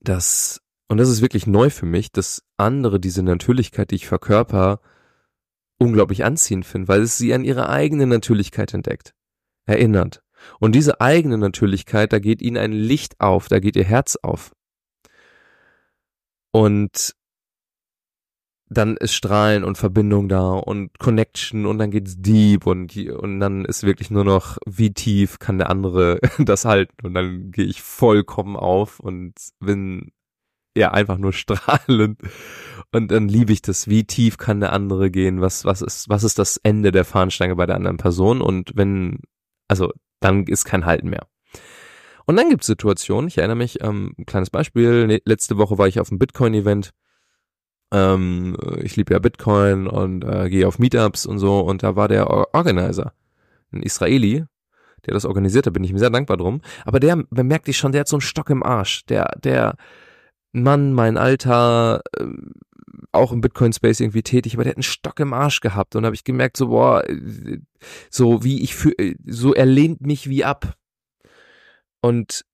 dass, 0.00 0.60
und 0.88 0.98
das 0.98 1.08
ist 1.08 1.22
wirklich 1.22 1.46
neu 1.46 1.70
für 1.70 1.86
mich, 1.86 2.12
dass 2.12 2.42
andere 2.56 3.00
diese 3.00 3.22
Natürlichkeit, 3.22 3.90
die 3.90 3.96
ich 3.96 4.06
verkörper, 4.06 4.80
unglaublich 5.78 6.24
anziehend 6.24 6.66
finden, 6.66 6.88
weil 6.88 7.02
es 7.02 7.18
sie 7.18 7.34
an 7.34 7.44
ihre 7.44 7.68
eigene 7.68 8.06
Natürlichkeit 8.06 8.74
entdeckt, 8.74 9.14
erinnert. 9.66 10.22
Und 10.58 10.74
diese 10.74 11.00
eigene 11.00 11.36
Natürlichkeit, 11.36 12.12
da 12.12 12.18
geht 12.18 12.40
ihnen 12.42 12.56
ein 12.56 12.72
Licht 12.72 13.20
auf, 13.20 13.48
da 13.48 13.60
geht 13.60 13.76
ihr 13.76 13.84
Herz 13.84 14.16
auf. 14.16 14.52
Und 16.52 17.14
dann 18.70 18.96
ist 18.96 19.14
Strahlen 19.14 19.64
und 19.64 19.78
Verbindung 19.78 20.28
da 20.28 20.52
und 20.52 20.96
Connection 21.00 21.66
und 21.66 21.78
dann 21.78 21.90
geht's 21.90 22.22
deep 22.22 22.66
und, 22.66 22.96
und 22.96 23.40
dann 23.40 23.64
ist 23.64 23.82
wirklich 23.82 24.10
nur 24.10 24.24
noch, 24.24 24.58
wie 24.64 24.94
tief 24.94 25.40
kann 25.40 25.58
der 25.58 25.70
andere 25.70 26.20
das 26.38 26.64
halten? 26.64 26.94
Und 27.04 27.14
dann 27.14 27.50
gehe 27.50 27.64
ich 27.64 27.82
vollkommen 27.82 28.56
auf 28.56 29.00
und 29.00 29.34
bin 29.58 30.12
ja 30.76 30.92
einfach 30.92 31.18
nur 31.18 31.32
strahlend. 31.34 32.20
Und 32.92 33.10
dann 33.10 33.28
liebe 33.28 33.52
ich 33.52 33.62
das, 33.62 33.88
wie 33.88 34.04
tief 34.04 34.38
kann 34.38 34.60
der 34.60 34.72
andere 34.72 35.10
gehen, 35.10 35.40
was, 35.40 35.64
was 35.64 35.82
ist, 35.82 36.08
was 36.08 36.24
ist 36.24 36.38
das 36.38 36.56
Ende 36.58 36.92
der 36.92 37.04
Fahnenstange 37.04 37.56
bei 37.56 37.66
der 37.66 37.76
anderen 37.76 37.96
Person? 37.96 38.40
Und 38.40 38.72
wenn, 38.76 39.20
also 39.68 39.92
dann 40.20 40.44
ist 40.44 40.64
kein 40.64 40.86
Halten 40.86 41.10
mehr. 41.10 41.26
Und 42.30 42.36
dann 42.36 42.48
gibt's 42.48 42.68
Situationen, 42.68 43.26
ich 43.26 43.38
erinnere 43.38 43.56
mich, 43.56 43.82
ähm, 43.82 44.14
ein 44.16 44.24
kleines 44.24 44.50
Beispiel, 44.50 45.08
ne, 45.08 45.20
letzte 45.24 45.58
Woche 45.58 45.78
war 45.78 45.88
ich 45.88 45.98
auf 45.98 46.12
einem 46.12 46.20
Bitcoin-Event 46.20 46.92
ähm, 47.92 48.56
ich 48.84 48.94
liebe 48.94 49.12
ja 49.12 49.18
Bitcoin 49.18 49.88
und 49.88 50.22
äh, 50.24 50.48
gehe 50.48 50.68
auf 50.68 50.78
Meetups 50.78 51.26
und 51.26 51.40
so 51.40 51.58
und 51.58 51.82
da 51.82 51.96
war 51.96 52.06
der 52.06 52.30
Organizer, 52.30 53.14
ein 53.72 53.82
Israeli, 53.82 54.44
der 55.06 55.14
das 55.14 55.24
organisiert 55.24 55.66
hat, 55.66 55.72
bin 55.72 55.82
ich 55.82 55.90
ihm 55.90 55.98
sehr 55.98 56.10
dankbar 56.10 56.36
drum. 56.36 56.60
Aber 56.84 57.00
der 57.00 57.16
bemerkte 57.30 57.72
ich 57.72 57.78
schon, 57.78 57.90
der 57.90 58.02
hat 58.02 58.08
so 58.08 58.14
einen 58.14 58.20
Stock 58.20 58.48
im 58.48 58.62
Arsch. 58.62 59.04
Der, 59.06 59.36
der 59.42 59.74
Mann, 60.52 60.92
mein 60.92 61.16
Alter, 61.16 62.02
äh, 62.16 62.26
auch 63.10 63.32
im 63.32 63.40
Bitcoin-Space 63.40 63.98
irgendwie 63.98 64.22
tätig, 64.22 64.54
aber 64.54 64.62
der 64.62 64.70
hat 64.70 64.76
einen 64.76 64.84
Stock 64.84 65.18
im 65.18 65.32
Arsch 65.32 65.58
gehabt 65.58 65.96
und 65.96 66.04
habe 66.04 66.14
ich 66.14 66.22
gemerkt, 66.22 66.56
so, 66.56 66.68
boah, 66.68 67.02
so 68.08 68.44
wie 68.44 68.62
ich 68.62 68.76
für, 68.76 68.92
so 69.26 69.52
er 69.52 69.66
lehnt 69.66 70.02
mich 70.02 70.28
wie 70.28 70.44
ab. 70.44 70.76
Und 72.00 72.44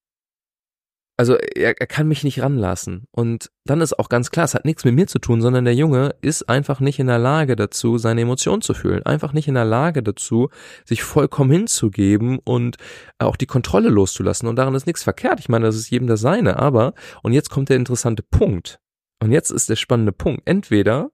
also 1.19 1.35
er, 1.35 1.81
er 1.81 1.87
kann 1.87 2.09
mich 2.09 2.25
nicht 2.25 2.43
ranlassen. 2.43 3.07
Und 3.11 3.51
dann 3.65 3.81
ist 3.81 3.99
auch 3.99 4.11
ganz 4.11 4.31
klar, 4.31 4.45
es 4.45 4.55
hat 4.55 4.67
nichts 4.67 4.85
mit 4.85 4.95
mir 4.95 5.07
zu 5.07 5.19
tun, 5.19 5.41
sondern 5.41 5.65
der 5.65 5.75
Junge 5.75 6.15
ist 6.21 6.49
einfach 6.49 6.81
nicht 6.81 6.99
in 6.99 7.07
der 7.07 7.19
Lage 7.19 7.57
dazu, 7.57 7.97
seine 7.97 8.21
Emotionen 8.21 8.61
zu 8.61 8.75
fühlen. 8.75 9.05
Einfach 9.05 9.33
nicht 9.33 9.49
in 9.49 9.55
der 9.55 9.65
Lage 9.65 10.03
dazu, 10.03 10.51
sich 10.85 11.03
vollkommen 11.03 11.51
hinzugeben 11.51 12.39
und 12.45 12.77
auch 13.19 13.37
die 13.37 13.47
Kontrolle 13.47 13.89
loszulassen. 13.89 14.47
Und 14.47 14.57
daran 14.57 14.75
ist 14.75 14.87
nichts 14.87 15.05
verkehrt. 15.05 15.41
Ich 15.41 15.49
meine, 15.49 15.65
das 15.65 15.77
ist 15.77 15.91
jedem 15.91 16.07
das 16.07 16.21
Seine. 16.21 16.59
Aber, 16.59 16.93
und 17.23 17.33
jetzt 17.33 17.49
kommt 17.49 17.71
der 17.71 17.77
interessante 17.77 18.23
Punkt. 18.23 18.79
Und 19.23 19.33
jetzt 19.33 19.51
ist 19.51 19.71
der 19.71 19.77
spannende 19.77 20.13
Punkt. 20.13 20.43
Entweder 20.45 21.11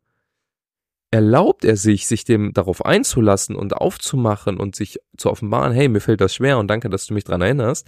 erlaubt 1.13 1.65
er 1.65 1.77
sich, 1.77 2.07
sich 2.09 2.25
dem 2.25 2.55
darauf 2.55 2.85
einzulassen 2.85 3.55
und 3.55 3.77
aufzumachen 3.77 4.59
und 4.59 4.75
sich 4.75 4.99
zu 5.17 5.31
offenbaren, 5.31 5.73
hey, 5.73 5.89
mir 5.89 6.01
fällt 6.01 6.23
das 6.23 6.35
schwer 6.35 6.59
und 6.59 6.69
danke, 6.69 6.89
dass 6.89 7.07
du 7.07 7.15
mich 7.15 7.25
dran 7.25 7.43
erinnerst. 7.43 7.87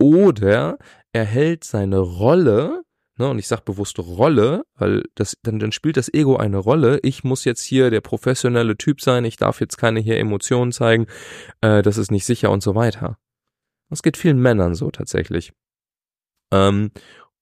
Oder 0.00 0.78
er 1.12 1.24
hält 1.24 1.64
seine 1.64 1.98
Rolle, 1.98 2.82
ne, 3.16 3.28
und 3.28 3.38
ich 3.38 3.46
sage 3.46 3.62
bewusst 3.64 3.98
Rolle, 3.98 4.64
weil 4.74 5.04
das, 5.14 5.36
dann, 5.42 5.58
dann 5.58 5.72
spielt 5.72 5.96
das 5.96 6.12
Ego 6.12 6.36
eine 6.36 6.56
Rolle. 6.56 7.00
Ich 7.02 7.22
muss 7.22 7.44
jetzt 7.44 7.62
hier 7.62 7.90
der 7.90 8.00
professionelle 8.00 8.76
Typ 8.76 9.00
sein, 9.00 9.24
ich 9.24 9.36
darf 9.36 9.60
jetzt 9.60 9.76
keine 9.76 10.00
hier 10.00 10.18
Emotionen 10.18 10.72
zeigen, 10.72 11.06
äh, 11.60 11.82
das 11.82 11.98
ist 11.98 12.10
nicht 12.10 12.24
sicher 12.24 12.50
und 12.50 12.62
so 12.62 12.74
weiter. 12.74 13.18
Das 13.90 14.02
geht 14.02 14.16
vielen 14.16 14.40
Männern 14.40 14.74
so 14.74 14.90
tatsächlich. 14.90 15.52
Ähm, 16.52 16.92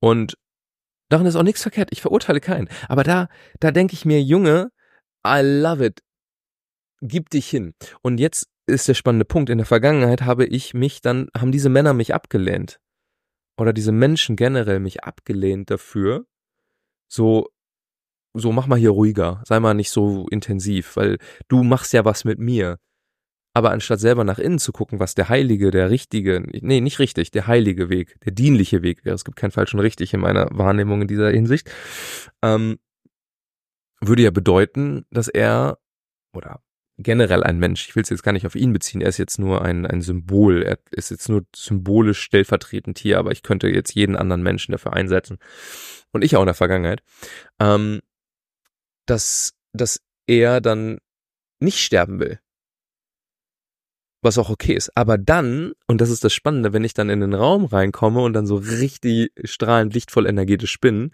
und 0.01 0.37
daran 1.09 1.27
ist 1.27 1.37
auch 1.37 1.43
nichts 1.43 1.63
verkehrt. 1.63 1.91
Ich 1.93 2.03
verurteile 2.03 2.41
keinen. 2.41 2.69
Aber 2.89 3.05
da, 3.05 3.29
da 3.61 3.71
denke 3.71 3.95
ich 3.95 4.05
mir, 4.05 4.23
Junge, 4.23 4.71
I 5.27 5.41
love 5.43 5.85
it. 5.85 6.03
Gib 7.01 7.31
dich 7.31 7.49
hin. 7.49 7.75
Und 8.03 8.19
jetzt 8.19 8.49
ist 8.69 8.89
der 8.89 8.95
spannende 8.95 9.25
Punkt. 9.25 9.51
In 9.51 9.59
der 9.59 9.67
Vergangenheit 9.67 10.23
habe 10.23 10.45
ich 10.45 10.75
mich 10.75 11.01
dann, 11.01 11.29
haben 11.37 11.53
diese 11.53 11.69
Männer 11.69 11.95
mich 11.95 12.15
abgelehnt. 12.15 12.81
Oder 13.57 13.73
diese 13.73 13.93
Menschen 13.93 14.37
generell 14.37 14.79
mich 14.79 15.03
abgelehnt 15.03 15.71
dafür, 15.71 16.27
so, 17.09 17.49
so 18.35 18.53
mach 18.53 18.67
mal 18.67 18.79
hier 18.79 18.91
ruhiger, 18.91 19.43
sei 19.47 19.59
mal 19.59 19.75
nicht 19.75 19.91
so 19.91 20.27
intensiv, 20.31 20.97
weil 20.97 21.19
du 21.49 21.65
machst 21.65 21.93
ja 21.93 22.05
was 22.05 22.25
mit 22.25 22.39
mir. 22.39 22.79
Aber 23.55 23.73
anstatt 23.73 23.99
selber 23.99 24.23
nach 24.23 24.39
innen 24.39 24.61
zu 24.61 24.71
gucken, 24.71 25.01
was 25.01 25.17
der 25.17 25.29
heilige, 25.29 25.73
der 25.73 25.91
richtige, 25.91 26.45
nee, 26.61 26.81
nicht 26.81 27.01
richtig, 27.01 27.33
der 27.33 27.49
heilige 27.49 27.89
Weg, 27.89 28.21
der 28.21 28.33
dienliche 28.33 28.83
Weg 28.83 29.05
wäre, 29.05 29.17
es 29.17 29.25
gibt 29.25 29.37
keinen 29.37 29.51
falschen 29.51 29.81
richtig 29.81 30.15
in 30.15 30.21
meiner 30.21 30.49
Wahrnehmung 30.53 31.03
in 31.03 31.09
dieser 31.09 31.31
Hinsicht, 31.31 31.69
ähm, 32.43 32.79
würde 34.01 34.23
ja 34.23 34.31
bedeuten, 34.31 35.07
dass 35.11 35.27
er, 35.27 35.79
oder 36.33 36.61
generell 36.99 37.45
ein 37.45 37.59
Mensch. 37.59 37.89
Ich 37.89 37.97
will 37.97 38.03
es 38.03 38.11
jetzt 38.11 38.23
gar 38.23 38.33
nicht 38.33 38.47
auf 38.47 38.57
ihn 38.57 38.73
beziehen. 38.73 39.01
Er 39.01 39.09
ist 39.09 39.19
jetzt 39.19 39.39
nur 39.39 39.63
ein, 39.63 39.87
ein 39.87 40.03
Symbol. 40.03 40.63
Er 40.63 40.79
ist 40.91 41.11
jetzt 41.11 41.29
nur 41.29 41.45
symbolisch 41.55 42.21
stellvertretend 42.21 42.99
hier, 42.99 43.19
aber 43.19 43.31
ich 43.31 43.43
könnte 43.43 43.69
jetzt 43.69 43.95
jeden 43.95 44.17
anderen 44.17 44.43
Menschen 44.43 44.73
dafür 44.73 44.93
einsetzen. 44.93 45.39
Und 46.13 46.25
ich 46.25 46.37
auch 46.37 46.43
in 46.43 46.47
der 46.47 46.55
Vergangenheit. 46.55 47.03
Ähm, 47.61 48.01
dass, 49.07 49.55
dass 49.73 50.01
er 50.27 50.61
dann 50.61 50.99
nicht 51.61 51.79
sterben 51.79 52.19
will. 52.21 52.41
Was 54.21 54.37
auch 54.37 54.51
okay 54.51 54.75
ist. 54.75 54.91
Aber 54.97 55.17
dann, 55.17 55.73
und 55.87 56.01
das 56.01 56.11
ist 56.11 56.25
das 56.25 56.33
Spannende, 56.33 56.73
wenn 56.73 56.85
ich 56.85 56.95
dann 56.95 57.09
in 57.09 57.21
den 57.21 57.35
Raum 57.35 57.65
reinkomme 57.65 58.21
und 58.21 58.33
dann 58.33 58.47
so 58.47 58.57
richtig 58.57 59.31
strahlend 59.45 59.95
lichtvoll 59.95 60.27
energetisch 60.27 60.81
bin, 60.81 61.13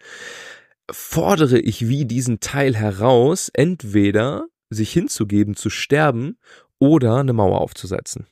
fordere 0.91 1.59
ich 1.59 1.89
wie 1.89 2.07
diesen 2.07 2.41
Teil 2.41 2.75
heraus, 2.75 3.51
entweder 3.53 4.47
sich 4.75 4.93
hinzugeben, 4.93 5.57
zu 5.57 5.71
sterben 5.71 6.39
oder 6.79 7.17
eine 7.17 7.33
Mauer 7.33 7.61
aufzusetzen. 7.61 8.27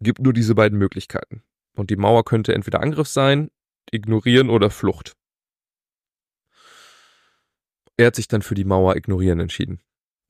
Gibt 0.00 0.20
nur 0.20 0.32
diese 0.32 0.54
beiden 0.54 0.78
Möglichkeiten. 0.78 1.42
Und 1.74 1.90
die 1.90 1.96
Mauer 1.96 2.24
könnte 2.24 2.54
entweder 2.54 2.80
Angriff 2.80 3.08
sein, 3.08 3.50
ignorieren 3.90 4.50
oder 4.50 4.70
Flucht. 4.70 5.14
Er 7.96 8.06
hat 8.06 8.16
sich 8.16 8.28
dann 8.28 8.42
für 8.42 8.54
die 8.54 8.64
Mauer 8.64 8.96
ignorieren 8.96 9.40
entschieden. 9.40 9.80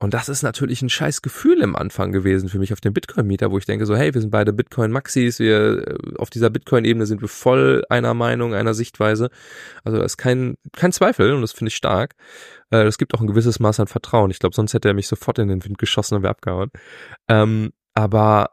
Und 0.03 0.13
das 0.13 0.27
ist 0.27 0.43
natürlich 0.43 0.81
ein 0.81 0.89
scheiß 0.89 1.21
Gefühl 1.21 1.61
im 1.61 1.77
Anfang 1.77 2.11
gewesen 2.11 2.49
für 2.49 2.59
mich 2.59 2.73
auf 2.73 2.81
dem 2.81 2.91
Bitcoin-Mieter, 2.91 3.51
wo 3.51 3.57
ich 3.57 3.63
denke 3.63 3.85
so, 3.85 3.95
hey, 3.95 4.13
wir 4.13 4.19
sind 4.19 4.31
beide 4.31 4.51
Bitcoin-Maxis, 4.51 5.39
wir, 5.39 5.87
äh, 5.87 5.95
auf 6.17 6.29
dieser 6.29 6.49
Bitcoin-Ebene 6.49 7.05
sind 7.05 7.21
wir 7.21 7.29
voll 7.29 7.85
einer 7.87 8.13
Meinung, 8.13 8.53
einer 8.53 8.73
Sichtweise. 8.73 9.29
Also 9.85 9.99
da 9.99 10.03
ist 10.03 10.17
kein, 10.17 10.55
kein 10.75 10.91
Zweifel 10.91 11.31
und 11.31 11.41
das 11.41 11.53
finde 11.53 11.69
ich 11.69 11.77
stark. 11.77 12.15
Äh, 12.69 12.83
es 12.83 12.97
gibt 12.97 13.13
auch 13.13 13.21
ein 13.21 13.27
gewisses 13.27 13.61
Maß 13.61 13.79
an 13.79 13.87
Vertrauen. 13.87 14.29
Ich 14.29 14.39
glaube, 14.39 14.53
sonst 14.53 14.73
hätte 14.73 14.89
er 14.89 14.93
mich 14.93 15.07
sofort 15.07 15.39
in 15.39 15.47
den 15.47 15.63
Wind 15.63 15.77
geschossen 15.77 16.15
und 16.15 16.23
wäre 16.23 16.31
abgehauen. 16.31 16.69
Ähm, 17.29 17.71
aber 17.93 18.49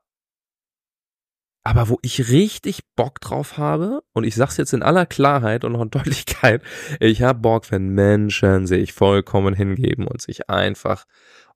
aber 1.63 1.89
wo 1.89 1.99
ich 2.03 2.31
richtig 2.31 2.81
Bock 2.97 3.21
drauf 3.21 3.59
habe, 3.59 4.03
und 4.13 4.25
ich 4.25 4.35
sag's 4.35 4.57
jetzt 4.57 4.73
in 4.73 4.83
aller 4.83 5.07
Klarheit 5.07 5.65
und 5.65 5.73
noch 5.73 5.83
in 5.83 5.91
Deutlichkeit, 5.91 6.63
ich 7.01 7.23
hab 7.23 7.43
Bock, 7.43 7.71
wenn 7.71 7.91
Menschen 7.91 8.67
sich 8.67 8.93
vollkommen 8.93 9.55
hingeben 9.55 10.07
und 10.07 10.23
sich 10.23 10.49
einfach 10.49 11.05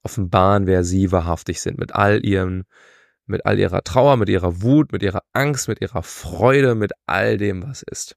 offenbaren, 0.03 0.67
wer 0.67 0.85
sie 0.85 1.13
wahrhaftig 1.13 1.61
sind, 1.61 1.79
mit 1.79 1.95
all 1.95 2.25
ihrem, 2.25 2.65
mit 3.27 3.47
all 3.47 3.59
ihrer 3.59 3.83
Trauer, 3.83 4.17
mit 4.17 4.29
ihrer 4.29 4.61
Wut, 4.63 4.93
mit 4.93 5.03
ihrer 5.03 5.23
Angst, 5.33 5.69
mit 5.69 5.81
ihrer 5.81 6.03
Freude, 6.03 6.75
mit 6.75 6.93
all 7.07 7.39
dem, 7.39 7.63
was 7.63 7.83
ist. 7.83 8.17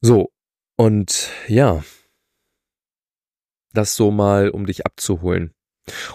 So, 0.00 0.32
und 0.76 1.30
ja, 1.48 1.82
das 3.72 3.94
so 3.94 4.10
mal, 4.10 4.48
um 4.48 4.64
dich 4.64 4.86
abzuholen. 4.86 5.52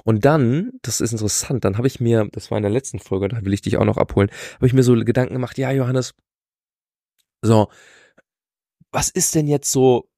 Und 0.03 0.25
dann, 0.25 0.71
das 0.81 1.01
ist 1.01 1.11
interessant, 1.11 1.65
dann 1.65 1.77
habe 1.77 1.87
ich 1.87 1.99
mir, 1.99 2.27
das 2.31 2.51
war 2.51 2.57
in 2.57 2.63
der 2.63 2.71
letzten 2.71 2.99
Folge, 2.99 3.27
da 3.27 3.43
will 3.43 3.53
ich 3.53 3.61
dich 3.61 3.77
auch 3.77 3.85
noch 3.85 3.97
abholen, 3.97 4.29
habe 4.55 4.67
ich 4.67 4.73
mir 4.73 4.83
so 4.83 4.93
Gedanken 4.95 5.33
gemacht, 5.33 5.57
ja, 5.57 5.71
Johannes, 5.71 6.13
so, 7.41 7.67
was 8.91 9.09
ist 9.09 9.35
denn 9.35 9.47
jetzt 9.47 9.71
so, 9.71 10.09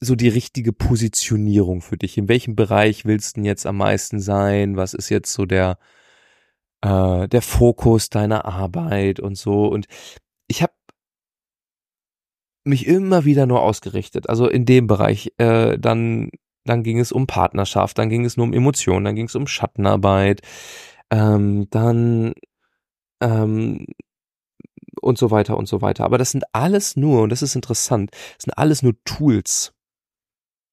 so 0.00 0.14
die 0.16 0.28
richtige 0.28 0.72
Positionierung 0.72 1.82
für 1.82 1.96
dich? 1.98 2.16
In 2.18 2.28
welchem 2.28 2.56
Bereich 2.56 3.04
willst 3.04 3.36
du 3.36 3.40
denn 3.40 3.44
jetzt 3.44 3.66
am 3.66 3.76
meisten 3.76 4.20
sein? 4.20 4.76
Was 4.76 4.94
ist 4.94 5.10
jetzt 5.10 5.32
so 5.32 5.44
der, 5.46 5.78
äh, 6.82 7.28
der 7.28 7.42
Fokus 7.42 8.08
deiner 8.08 8.46
Arbeit 8.46 9.20
und 9.20 9.36
so? 9.36 9.66
Und 9.66 9.86
ich 10.48 10.62
habe 10.62 10.72
mich 12.64 12.86
immer 12.86 13.24
wieder 13.24 13.46
nur 13.46 13.62
ausgerichtet. 13.62 14.28
Also 14.28 14.48
in 14.48 14.64
dem 14.66 14.86
Bereich. 14.86 15.32
Äh, 15.38 15.78
dann, 15.78 16.30
dann 16.64 16.82
ging 16.82 16.98
es 16.98 17.12
um 17.12 17.26
Partnerschaft, 17.26 17.98
dann 17.98 18.08
ging 18.08 18.24
es 18.24 18.36
nur 18.36 18.46
um 18.46 18.52
Emotionen, 18.52 19.04
dann 19.04 19.14
ging 19.14 19.26
es 19.26 19.34
um 19.34 19.46
Schattenarbeit, 19.46 20.42
ähm, 21.10 21.68
dann 21.70 22.34
ähm, 23.20 23.86
und 25.00 25.18
so 25.18 25.30
weiter 25.30 25.56
und 25.56 25.66
so 25.66 25.82
weiter. 25.82 26.04
Aber 26.04 26.18
das 26.18 26.30
sind 26.30 26.44
alles 26.52 26.96
nur, 26.96 27.22
und 27.22 27.30
das 27.30 27.42
ist 27.42 27.54
interessant, 27.54 28.10
das 28.12 28.44
sind 28.44 28.58
alles 28.58 28.82
nur 28.82 28.94
Tools. 29.04 29.72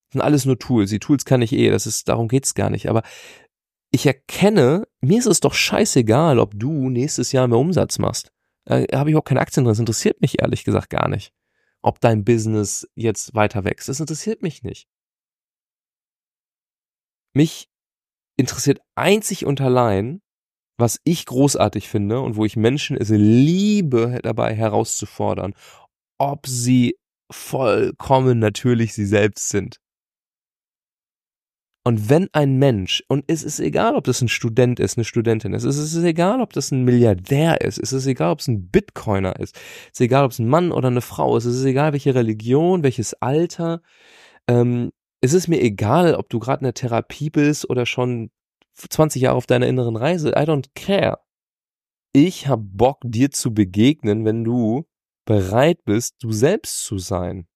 Das 0.09 0.13
sind 0.13 0.21
alles 0.21 0.45
nur 0.45 0.57
Tools. 0.57 0.89
Die 0.89 0.99
Tools 0.99 1.25
kann 1.25 1.41
ich 1.41 1.53
eh, 1.53 1.69
das 1.69 1.85
ist, 1.87 2.07
darum 2.07 2.27
geht's 2.27 2.53
gar 2.53 2.69
nicht. 2.69 2.89
Aber 2.89 3.03
ich 3.91 4.05
erkenne, 4.05 4.87
mir 5.01 5.19
ist 5.19 5.27
es 5.27 5.39
doch 5.39 5.53
scheißegal, 5.53 6.39
ob 6.39 6.53
du 6.55 6.89
nächstes 6.89 7.31
Jahr 7.31 7.47
mehr 7.47 7.57
Umsatz 7.57 7.99
machst. 7.99 8.31
Da 8.65 8.83
habe 8.93 9.09
ich 9.09 9.15
auch 9.15 9.23
keine 9.23 9.39
Aktien 9.39 9.63
drin. 9.63 9.71
Das 9.71 9.79
interessiert 9.79 10.21
mich 10.21 10.41
ehrlich 10.41 10.65
gesagt 10.65 10.89
gar 10.89 11.07
nicht. 11.07 11.33
Ob 11.81 12.01
dein 12.01 12.25
Business 12.25 12.87
jetzt 12.95 13.33
weiter 13.33 13.63
wächst. 13.63 13.87
Das 13.87 13.99
interessiert 13.99 14.41
mich 14.41 14.63
nicht. 14.63 14.87
Mich 17.37 17.69
interessiert 18.35 18.79
einzig 18.95 19.45
und 19.45 19.61
allein, 19.61 20.21
was 20.79 20.99
ich 21.03 21.27
großartig 21.27 21.87
finde 21.87 22.19
und 22.21 22.35
wo 22.35 22.45
ich 22.45 22.55
Menschen 22.55 22.97
es 22.97 23.09
liebe, 23.09 24.19
dabei 24.23 24.55
herauszufordern, 24.55 25.53
ob 26.17 26.47
sie 26.47 26.97
vollkommen 27.31 28.39
natürlich 28.39 28.95
sie 28.95 29.05
selbst 29.05 29.49
sind. 29.49 29.77
Und 31.85 32.09
wenn 32.09 32.27
ein 32.33 32.57
Mensch, 32.57 33.03
und 33.07 33.23
es 33.27 33.43
ist 33.43 33.59
egal, 33.59 33.95
ob 33.95 34.05
das 34.05 34.19
ein 34.19 34.29
Student 34.29 34.79
ist, 34.79 34.97
eine 34.97 35.05
Studentin 35.05 35.53
ist, 35.53 35.63
es 35.63 35.77
ist 35.77 35.95
egal, 36.03 36.41
ob 36.41 36.53
das 36.53 36.71
ein 36.71 36.85
Milliardär 36.85 37.61
ist, 37.61 37.77
es 37.77 37.93
ist 37.93 38.07
egal, 38.07 38.31
ob 38.31 38.39
es 38.39 38.47
ein 38.47 38.71
Bitcoiner 38.71 39.39
ist, 39.39 39.55
es 39.55 39.91
ist 39.91 40.01
egal, 40.01 40.25
ob 40.25 40.31
es 40.31 40.39
ein 40.39 40.47
Mann 40.47 40.71
oder 40.71 40.87
eine 40.87 41.01
Frau 41.01 41.37
ist, 41.37 41.45
es 41.45 41.57
ist 41.57 41.65
egal, 41.65 41.93
welche 41.93 42.15
Religion, 42.15 42.81
welches 42.81 43.13
Alter, 43.13 43.83
ähm, 44.47 44.91
es 45.21 45.33
ist 45.33 45.47
mir 45.47 45.61
egal, 45.61 46.15
ob 46.15 46.29
du 46.29 46.39
gerade 46.39 46.61
in 46.61 46.65
der 46.65 46.73
Therapie 46.73 47.29
bist 47.29 47.69
oder 47.69 47.85
schon 47.85 48.31
20 48.75 49.23
Jahre 49.23 49.35
auf 49.35 49.47
deiner 49.47 49.67
inneren 49.67 49.95
Reise, 49.95 50.29
I 50.29 50.43
don't 50.43 50.69
care. 50.75 51.19
Ich 52.13 52.47
hab 52.47 52.61
Bock, 52.63 53.01
dir 53.03 53.31
zu 53.31 53.53
begegnen, 53.53 54.25
wenn 54.25 54.43
du 54.43 54.87
bereit 55.25 55.83
bist, 55.83 56.15
du 56.21 56.31
selbst 56.31 56.83
zu 56.83 56.97
sein 56.97 57.47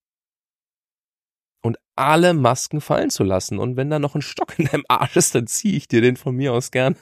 und 1.62 1.78
alle 1.96 2.34
Masken 2.34 2.82
fallen 2.82 3.10
zu 3.10 3.24
lassen. 3.24 3.60
Und 3.60 3.78
wenn 3.78 3.90
da 3.90 4.00
noch 4.00 4.16
ein 4.16 4.22
Stock 4.22 4.58
in 4.58 4.66
deinem 4.66 4.86
Arsch 4.88 5.16
ist, 5.16 5.36
dann 5.36 5.48
ziehe 5.48 5.78
ich 5.78 5.88
dir 5.88 6.02
den 6.02 6.18
von 6.18 6.36
mir 6.36 6.54
aus 6.54 6.72
gern 6.72 6.96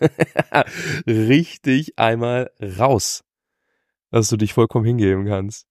richtig 1.08 1.98
einmal 1.98 2.52
raus. 2.62 3.24
Dass 4.12 4.30
du 4.30 4.38
dich 4.38 4.54
vollkommen 4.54 4.86
hingeben 4.86 5.26
kannst. 5.26 5.68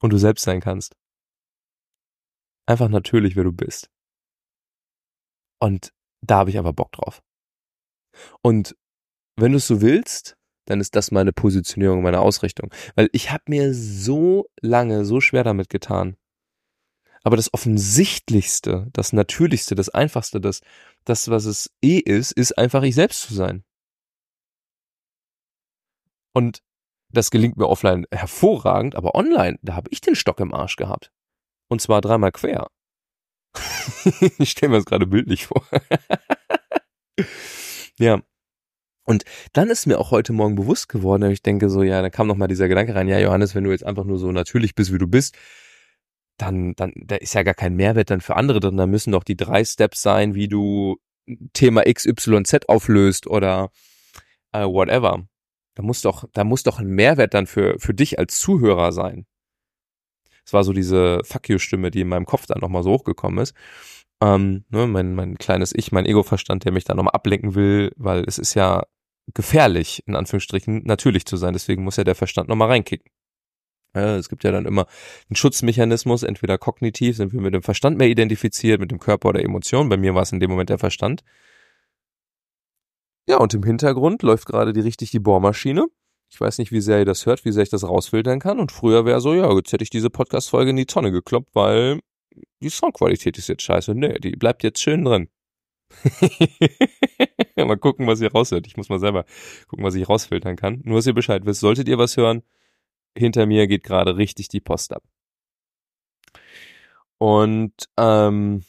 Und 0.00 0.12
du 0.12 0.18
selbst 0.18 0.44
sein 0.44 0.60
kannst. 0.60 0.94
Einfach 2.66 2.88
natürlich, 2.88 3.36
wer 3.36 3.44
du 3.44 3.52
bist. 3.52 3.90
Und 5.58 5.92
da 6.22 6.38
habe 6.38 6.50
ich 6.50 6.58
einfach 6.58 6.72
Bock 6.72 6.92
drauf. 6.92 7.22
Und 8.42 8.76
wenn 9.36 9.52
du 9.52 9.58
es 9.58 9.66
so 9.66 9.80
willst, 9.80 10.36
dann 10.66 10.80
ist 10.80 10.96
das 10.96 11.10
meine 11.10 11.32
Positionierung, 11.32 12.02
meine 12.02 12.20
Ausrichtung. 12.20 12.72
Weil 12.94 13.08
ich 13.12 13.30
habe 13.30 13.44
mir 13.48 13.72
so 13.74 14.46
lange, 14.60 15.04
so 15.04 15.20
schwer 15.20 15.44
damit 15.44 15.68
getan, 15.68 16.16
aber 17.26 17.34
das 17.34 17.52
Offensichtlichste, 17.52 18.88
das 18.92 19.12
Natürlichste, 19.12 19.74
das 19.74 19.88
Einfachste, 19.88 20.40
das, 20.40 20.60
das, 21.04 21.28
was 21.28 21.44
es 21.44 21.72
eh 21.82 21.98
ist, 21.98 22.30
ist 22.30 22.56
einfach 22.56 22.84
ich 22.84 22.94
selbst 22.94 23.22
zu 23.22 23.34
sein. 23.34 23.64
Und 26.32 26.62
das 27.12 27.32
gelingt 27.32 27.56
mir 27.56 27.68
offline 27.68 28.06
hervorragend, 28.12 28.94
aber 28.94 29.16
online, 29.16 29.58
da 29.62 29.74
habe 29.74 29.88
ich 29.90 30.00
den 30.00 30.14
Stock 30.14 30.38
im 30.38 30.54
Arsch 30.54 30.76
gehabt. 30.76 31.10
Und 31.68 31.80
zwar 31.80 32.00
dreimal 32.00 32.30
quer. 32.30 32.68
ich 34.38 34.50
stelle 34.50 34.70
mir 34.70 34.76
das 34.76 34.84
gerade 34.84 35.06
bildlich 35.06 35.46
vor. 35.46 35.66
ja. 37.98 38.20
Und 39.04 39.24
dann 39.52 39.70
ist 39.70 39.86
mir 39.86 39.98
auch 39.98 40.10
heute 40.10 40.32
Morgen 40.32 40.56
bewusst 40.56 40.88
geworden, 40.88 41.30
ich 41.30 41.42
denke 41.42 41.70
so, 41.70 41.84
ja, 41.84 42.02
da 42.02 42.10
kam 42.10 42.26
noch 42.26 42.36
mal 42.36 42.48
dieser 42.48 42.66
Gedanke 42.66 42.94
rein, 42.94 43.06
ja, 43.06 43.20
Johannes, 43.20 43.54
wenn 43.54 43.62
du 43.62 43.70
jetzt 43.70 43.86
einfach 43.86 44.04
nur 44.04 44.18
so 44.18 44.32
natürlich 44.32 44.74
bist, 44.74 44.92
wie 44.92 44.98
du 44.98 45.06
bist, 45.06 45.36
dann, 46.38 46.74
dann, 46.74 46.92
da 46.96 47.16
ist 47.16 47.34
ja 47.34 47.42
gar 47.44 47.54
kein 47.54 47.74
Mehrwert 47.74 48.10
dann 48.10 48.20
für 48.20 48.36
andere 48.36 48.60
drin. 48.60 48.76
Da 48.76 48.86
müssen 48.86 49.12
doch 49.12 49.24
die 49.24 49.36
drei 49.36 49.64
Steps 49.64 50.02
sein, 50.02 50.34
wie 50.34 50.48
du 50.48 50.96
Thema 51.52 51.82
XYZ 51.82 52.68
auflöst 52.68 53.26
oder 53.26 53.70
äh, 54.52 54.64
whatever. 54.64 55.26
Da 55.74 55.82
muss 55.82 56.02
doch, 56.02 56.24
da 56.32 56.44
muss 56.44 56.62
doch 56.62 56.78
ein 56.78 56.88
Mehrwert 56.88 57.34
dann 57.34 57.46
für, 57.46 57.78
für 57.78 57.94
dich 57.94 58.18
als 58.18 58.38
Zuhörer 58.38 58.92
sein. 58.92 59.26
Es 60.46 60.52
war 60.52 60.64
so 60.64 60.72
diese 60.72 61.20
Fuck 61.24 61.48
you-Stimme, 61.48 61.90
die 61.90 62.02
in 62.02 62.08
meinem 62.08 62.24
Kopf 62.26 62.46
dann 62.46 62.60
nochmal 62.60 62.84
so 62.84 62.92
hochgekommen 62.92 63.40
ist. 63.40 63.54
Ähm, 64.22 64.64
ne, 64.70 64.86
mein, 64.86 65.14
mein 65.14 65.36
kleines 65.38 65.74
Ich, 65.74 65.92
mein 65.92 66.06
Ego-Verstand, 66.06 66.64
der 66.64 66.72
mich 66.72 66.84
da 66.84 66.94
nochmal 66.94 67.14
ablenken 67.14 67.54
will, 67.54 67.92
weil 67.96 68.24
es 68.26 68.38
ist 68.38 68.54
ja 68.54 68.84
gefährlich, 69.34 70.02
in 70.06 70.14
Anführungsstrichen, 70.14 70.82
natürlich 70.84 71.26
zu 71.26 71.36
sein. 71.36 71.52
Deswegen 71.52 71.84
muss 71.84 71.96
ja 71.96 72.04
der 72.04 72.14
Verstand 72.14 72.48
nochmal 72.48 72.68
reinkicken. 72.68 73.10
Ja, 73.94 74.16
es 74.16 74.28
gibt 74.28 74.44
ja 74.44 74.52
dann 74.52 74.66
immer 74.66 74.86
einen 75.28 75.36
Schutzmechanismus, 75.36 76.22
entweder 76.22 76.58
kognitiv, 76.58 77.16
sind 77.16 77.32
wir 77.32 77.40
mit 77.40 77.54
dem 77.54 77.62
Verstand 77.62 77.98
mehr 77.98 78.08
identifiziert, 78.08 78.78
mit 78.78 78.90
dem 78.90 78.98
Körper 78.98 79.30
oder 79.30 79.42
Emotionen. 79.42 79.88
Bei 79.88 79.96
mir 79.96 80.14
war 80.14 80.22
es 80.22 80.32
in 80.32 80.40
dem 80.40 80.50
Moment 80.50 80.70
der 80.70 80.78
Verstand. 80.78 81.24
Ja, 83.28 83.38
und 83.38 83.52
im 83.54 83.64
Hintergrund 83.64 84.22
läuft 84.22 84.46
gerade 84.46 84.72
die 84.72 84.80
richtig 84.80 85.10
die 85.10 85.18
Bohrmaschine. 85.18 85.86
Ich 86.28 86.40
weiß 86.40 86.58
nicht, 86.58 86.72
wie 86.72 86.80
sehr 86.80 86.98
ihr 86.98 87.04
das 87.04 87.26
hört, 87.26 87.44
wie 87.44 87.52
sehr 87.52 87.62
ich 87.62 87.70
das 87.70 87.84
rausfiltern 87.84 88.40
kann. 88.40 88.58
Und 88.58 88.72
früher 88.72 89.04
wäre 89.04 89.20
so, 89.20 89.34
ja, 89.34 89.52
jetzt 89.54 89.72
hätte 89.72 89.84
ich 89.84 89.90
diese 89.90 90.10
Podcast-Folge 90.10 90.70
in 90.70 90.76
die 90.76 90.86
Tonne 90.86 91.12
gekloppt, 91.12 91.50
weil 91.54 92.00
die 92.60 92.68
Soundqualität 92.68 93.38
ist 93.38 93.48
jetzt 93.48 93.62
scheiße. 93.62 93.94
Nee, 93.94 94.18
die 94.18 94.32
bleibt 94.32 94.62
jetzt 94.62 94.80
schön 94.80 95.04
drin. 95.04 95.28
mal 97.56 97.76
gucken, 97.76 98.06
was 98.06 98.20
ihr 98.20 98.32
raushört. 98.32 98.66
Ich 98.66 98.76
muss 98.76 98.88
mal 98.88 98.98
selber 98.98 99.24
gucken, 99.68 99.84
was 99.84 99.94
ich 99.94 100.08
rausfiltern 100.08 100.56
kann. 100.56 100.80
Nur, 100.84 100.98
dass 100.98 101.06
ihr 101.06 101.14
Bescheid 101.14 101.44
wisst. 101.44 101.60
Solltet 101.60 101.88
ihr 101.88 101.98
was 101.98 102.16
hören, 102.16 102.42
hinter 103.16 103.46
mir 103.46 103.66
geht 103.66 103.84
gerade 103.84 104.16
richtig 104.16 104.48
die 104.48 104.60
Post 104.60 104.92
ab. 104.92 105.02
Und 107.18 107.72
ähm, 107.96 108.64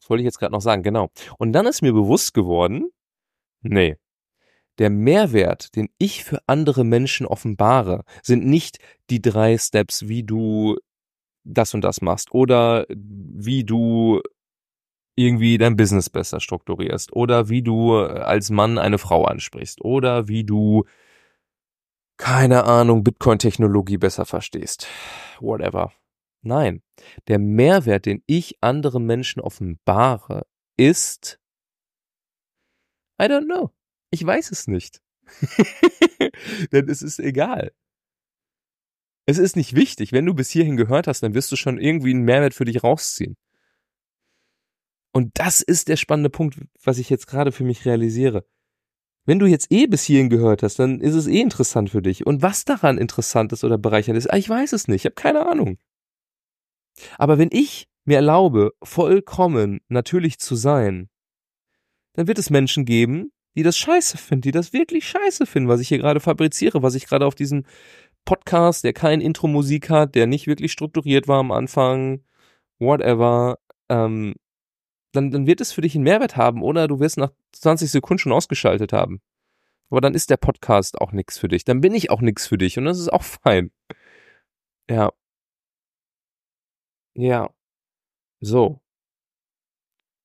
was 0.00 0.10
wollte 0.10 0.22
ich 0.22 0.26
jetzt 0.26 0.38
gerade 0.38 0.52
noch 0.52 0.60
sagen? 0.60 0.82
Genau. 0.82 1.10
Und 1.38 1.52
dann 1.52 1.66
ist 1.66 1.82
mir 1.82 1.92
bewusst 1.92 2.34
geworden, 2.34 2.90
nee, 3.62 3.96
der 4.78 4.90
Mehrwert, 4.90 5.76
den 5.76 5.88
ich 5.98 6.24
für 6.24 6.40
andere 6.46 6.84
Menschen 6.84 7.26
offenbare, 7.26 8.04
sind 8.22 8.46
nicht 8.46 8.78
die 9.10 9.20
drei 9.20 9.58
Steps, 9.58 10.08
wie 10.08 10.22
du 10.22 10.78
das 11.44 11.74
und 11.74 11.82
das 11.82 12.00
machst 12.00 12.32
oder 12.32 12.86
wie 12.88 13.64
du 13.64 14.20
irgendwie 15.14 15.58
dein 15.58 15.76
Business 15.76 16.08
besser 16.08 16.40
strukturierst 16.40 17.12
oder 17.12 17.48
wie 17.48 17.62
du 17.62 17.96
als 17.96 18.50
Mann 18.50 18.78
eine 18.78 18.98
Frau 18.98 19.24
ansprichst 19.24 19.82
oder 19.82 20.28
wie 20.28 20.44
du 20.44 20.84
keine 22.16 22.64
Ahnung, 22.64 23.02
Bitcoin-Technologie 23.02 23.98
besser 23.98 24.24
verstehst. 24.24 24.86
Whatever. 25.40 25.92
Nein, 26.42 26.82
der 27.28 27.38
Mehrwert, 27.38 28.06
den 28.06 28.22
ich 28.26 28.58
anderen 28.62 29.06
Menschen 29.06 29.40
offenbare, 29.40 30.46
ist, 30.76 31.40
I 33.20 33.24
don't 33.24 33.46
know. 33.46 33.70
Ich 34.12 34.24
weiß 34.24 34.52
es 34.52 34.68
nicht. 34.68 35.00
Denn 36.72 36.88
es 36.88 37.00
ist 37.00 37.18
egal. 37.18 37.72
Es 39.24 39.38
ist 39.38 39.56
nicht 39.56 39.74
wichtig. 39.74 40.12
Wenn 40.12 40.26
du 40.26 40.34
bis 40.34 40.50
hierhin 40.50 40.76
gehört 40.76 41.06
hast, 41.06 41.22
dann 41.22 41.34
wirst 41.34 41.50
du 41.50 41.56
schon 41.56 41.78
irgendwie 41.78 42.10
einen 42.10 42.24
Mehrwert 42.24 42.54
für 42.54 42.66
dich 42.66 42.84
rausziehen. 42.84 43.36
Und 45.12 45.30
das 45.38 45.62
ist 45.62 45.88
der 45.88 45.96
spannende 45.96 46.28
Punkt, 46.28 46.58
was 46.82 46.98
ich 46.98 47.08
jetzt 47.08 47.26
gerade 47.26 47.52
für 47.52 47.64
mich 47.64 47.86
realisiere. 47.86 48.46
Wenn 49.24 49.38
du 49.38 49.46
jetzt 49.46 49.72
eh 49.72 49.86
bis 49.86 50.02
hierhin 50.02 50.28
gehört 50.28 50.62
hast, 50.62 50.78
dann 50.78 51.00
ist 51.00 51.14
es 51.14 51.26
eh 51.26 51.40
interessant 51.40 51.90
für 51.90 52.02
dich. 52.02 52.26
Und 52.26 52.42
was 52.42 52.64
daran 52.66 52.98
interessant 52.98 53.52
ist 53.52 53.64
oder 53.64 53.78
bereichernd 53.78 54.18
ist, 54.18 54.30
ah, 54.30 54.36
ich 54.36 54.48
weiß 54.48 54.72
es 54.74 54.88
nicht, 54.88 55.02
ich 55.02 55.04
habe 55.06 55.14
keine 55.14 55.46
Ahnung. 55.46 55.78
Aber 57.16 57.38
wenn 57.38 57.48
ich 57.50 57.88
mir 58.04 58.16
erlaube, 58.16 58.72
vollkommen 58.82 59.80
natürlich 59.88 60.38
zu 60.38 60.54
sein, 60.54 61.08
dann 62.14 62.26
wird 62.26 62.38
es 62.38 62.50
Menschen 62.50 62.84
geben, 62.84 63.32
die 63.56 63.62
das 63.62 63.76
scheiße 63.76 64.18
finden, 64.18 64.42
die 64.42 64.50
das 64.52 64.72
wirklich 64.72 65.06
scheiße 65.06 65.46
finden, 65.46 65.68
was 65.68 65.80
ich 65.80 65.88
hier 65.88 65.98
gerade 65.98 66.20
fabriziere, 66.20 66.82
was 66.82 66.94
ich 66.94 67.06
gerade 67.06 67.26
auf 67.26 67.34
diesem 67.34 67.64
Podcast, 68.24 68.84
der 68.84 68.92
kein 68.92 69.20
Intro-Musik 69.20 69.90
hat, 69.90 70.14
der 70.14 70.26
nicht 70.26 70.46
wirklich 70.46 70.72
strukturiert 70.72 71.28
war 71.28 71.40
am 71.40 71.52
Anfang, 71.52 72.24
whatever, 72.78 73.58
ähm, 73.88 74.34
dann, 75.12 75.30
dann 75.30 75.46
wird 75.46 75.60
es 75.60 75.72
für 75.72 75.82
dich 75.82 75.94
einen 75.94 76.04
Mehrwert 76.04 76.36
haben 76.36 76.62
oder 76.62 76.88
du 76.88 77.00
wirst 77.00 77.18
nach 77.18 77.32
20 77.52 77.90
Sekunden 77.90 78.18
schon 78.18 78.32
ausgeschaltet 78.32 78.92
haben. 78.92 79.20
Aber 79.90 80.00
dann 80.00 80.14
ist 80.14 80.30
der 80.30 80.38
Podcast 80.38 81.00
auch 81.00 81.12
nichts 81.12 81.38
für 81.38 81.48
dich. 81.48 81.64
Dann 81.64 81.82
bin 81.82 81.94
ich 81.94 82.10
auch 82.10 82.22
nichts 82.22 82.46
für 82.46 82.58
dich 82.58 82.78
und 82.78 82.86
das 82.86 82.98
ist 82.98 83.12
auch 83.12 83.22
fein. 83.44 83.70
Ja. 84.88 85.10
Ja. 87.14 87.48
So. 88.40 88.81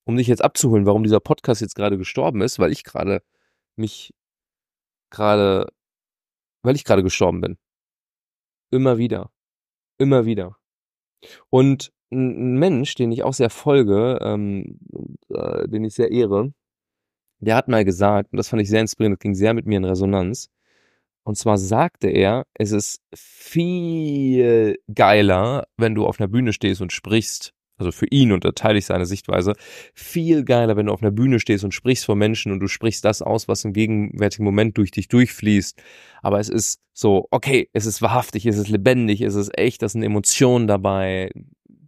Um 0.07 0.15
dich 0.15 0.27
jetzt 0.27 0.41
abzuholen, 0.41 0.85
warum 0.85 1.03
dieser 1.03 1.19
Podcast 1.19 1.59
jetzt 1.59 1.75
gerade 1.75 1.97
gestorben 1.97 2.41
ist, 2.41 2.59
weil 2.59 2.71
ich 2.71 2.85
gerade 2.85 3.21
mich 3.75 4.13
gerade, 5.09 5.67
weil 6.63 6.77
ich 6.77 6.85
gerade 6.85 7.03
gestorben 7.03 7.41
bin. 7.41 7.57
Immer 8.71 8.97
wieder. 8.97 9.31
Immer 9.97 10.25
wieder. 10.25 10.55
Und 11.49 11.91
ein 12.09 12.57
Mensch, 12.57 12.95
den 12.95 13.11
ich 13.11 13.23
auch 13.23 13.33
sehr 13.33 13.49
folge, 13.49 14.19
ähm, 14.21 14.79
äh, 15.29 15.67
den 15.67 15.83
ich 15.83 15.95
sehr 15.95 16.09
ehre, 16.09 16.53
der 17.39 17.57
hat 17.57 17.67
mal 17.67 17.83
gesagt, 17.83 18.31
und 18.31 18.37
das 18.37 18.47
fand 18.47 18.61
ich 18.61 18.69
sehr 18.69 18.81
inspirierend, 18.81 19.17
das 19.17 19.23
ging 19.23 19.35
sehr 19.35 19.53
mit 19.53 19.65
mir 19.65 19.77
in 19.77 19.85
Resonanz. 19.85 20.49
Und 21.23 21.37
zwar 21.37 21.57
sagte 21.57 22.07
er, 22.07 22.45
es 22.53 22.71
ist 22.71 23.01
viel 23.13 24.79
geiler, 24.93 25.67
wenn 25.75 25.95
du 25.95 26.05
auf 26.05 26.21
einer 26.21 26.29
Bühne 26.29 26.53
stehst 26.53 26.81
und 26.81 26.93
sprichst, 26.93 27.53
also 27.77 27.91
für 27.91 28.07
ihn, 28.07 28.31
und 28.31 28.43
da 28.43 28.51
teile 28.51 28.79
ich 28.79 28.85
seine 28.85 29.05
Sichtweise, 29.05 29.53
viel 29.93 30.43
geiler, 30.43 30.75
wenn 30.75 30.87
du 30.87 30.93
auf 30.93 31.01
einer 31.01 31.11
Bühne 31.11 31.39
stehst 31.39 31.63
und 31.63 31.73
sprichst 31.73 32.05
vor 32.05 32.15
Menschen 32.15 32.51
und 32.51 32.59
du 32.59 32.67
sprichst 32.67 33.05
das 33.05 33.21
aus, 33.21 33.47
was 33.47 33.65
im 33.65 33.73
gegenwärtigen 33.73 34.43
Moment 34.43 34.77
durch 34.77 34.91
dich 34.91 35.07
durchfließt. 35.07 35.81
Aber 36.21 36.39
es 36.39 36.49
ist 36.49 36.81
so, 36.93 37.27
okay, 37.31 37.69
es 37.73 37.85
ist 37.85 38.01
wahrhaftig, 38.01 38.45
es 38.45 38.57
ist 38.57 38.69
lebendig, 38.69 39.21
es 39.21 39.35
ist 39.35 39.57
echt, 39.57 39.81
da 39.81 39.89
sind 39.89 40.03
Emotionen 40.03 40.67
dabei, 40.67 41.31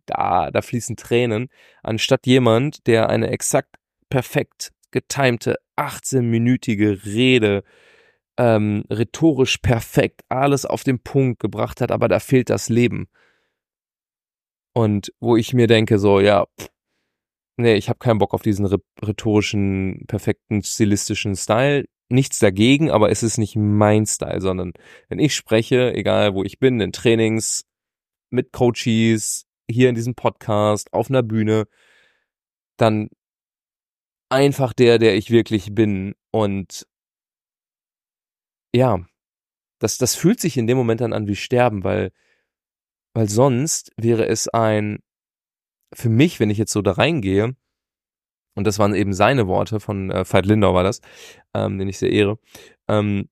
da, 0.06 0.52
da 0.52 0.62
fließen 0.62 0.95
Tränen, 0.95 1.49
anstatt 1.84 2.25
jemand, 2.25 2.86
der 2.88 3.10
eine 3.10 3.30
exakt 3.30 3.75
perfekt 4.10 4.71
getimte 4.91 5.58
18-minütige 5.78 7.06
Rede 7.06 7.63
ähm, 8.38 8.86
rhetorisch 8.89 9.58
perfekt 9.58 10.21
alles 10.30 10.65
auf 10.65 10.84
den 10.84 10.99
Punkt 10.99 11.39
gebracht 11.39 11.82
hat, 11.82 11.91
aber 11.91 12.08
da 12.08 12.19
fehlt 12.19 12.49
das 12.49 12.69
Leben. 12.69 13.08
Und 14.80 15.12
wo 15.20 15.36
ich 15.36 15.54
mir 15.54 15.68
denke, 15.68 16.00
so, 16.00 16.22
ja, 16.22 16.48
nee, 17.58 17.76
ich 17.76 17.89
habe 17.89 18.00
keinen 18.00 18.18
Bock 18.18 18.34
auf 18.34 18.44
diesen 18.44 18.65
rhetorischen, 18.65 20.06
perfekten, 20.08 20.63
stilistischen 20.63 21.36
Style. 21.36 21.84
Nichts 22.08 22.39
dagegen, 22.39 22.89
aber 22.89 23.10
es 23.12 23.22
ist 23.22 23.38
nicht 23.38 23.58
mein 23.58 24.06
Style, 24.06 24.39
sondern 24.39 24.72
wenn 25.10 25.20
ich 25.20 25.36
spreche, 25.36 25.94
egal 25.94 26.34
wo 26.34 26.46
ich 26.46 26.60
bin, 26.60 26.80
in 26.80 26.94
Trainings, 26.94 27.65
mit 28.30 28.54
Coaches, 28.54 29.48
hier 29.70 29.89
in 29.89 29.96
diesem 29.96 30.15
Podcast, 30.15 30.94
auf 30.94 31.10
einer 31.10 31.24
Bühne, 31.24 31.65
dann 32.78 33.10
einfach 34.30 34.72
der, 34.72 34.98
der 34.98 35.18
ich 35.18 35.30
wirklich 35.30 35.76
bin 35.76 36.15
und 36.32 36.88
ja, 38.74 39.06
das, 39.80 39.98
das 39.98 40.15
fühlt 40.15 40.39
sich 40.39 40.56
in 40.56 40.68
dem 40.68 40.78
Moment 40.78 41.02
dann 41.02 41.12
an 41.12 41.28
wie 41.28 41.36
Sterben, 41.36 41.84
weil, 41.84 42.13
weil 43.13 43.30
sonst 43.30 43.91
wäre 43.98 44.28
es 44.28 44.48
ein, 44.48 45.00
für 45.93 46.10
mich, 46.10 46.39
wenn 46.39 46.50
ich 46.50 46.58
jetzt 46.58 46.72
so 46.72 46.82
da 46.82 46.93
reingehe, 46.93 47.56
und 48.56 48.67
das 48.67 48.80
waren 48.80 48.93
eben 48.93 49.13
seine 49.13 49.48
Worte 49.48 49.80
von 49.80 50.12
äh, 50.12 50.26
Veit 50.26 50.45
Lindau 50.45 50.74
war 50.74 50.84
das, 50.84 51.02
ähm, 51.54 51.78
den 51.78 51.88
ich 51.88 51.98
sehr 51.98 52.12
ehre, 52.12 52.39
ähm, 52.88 53.30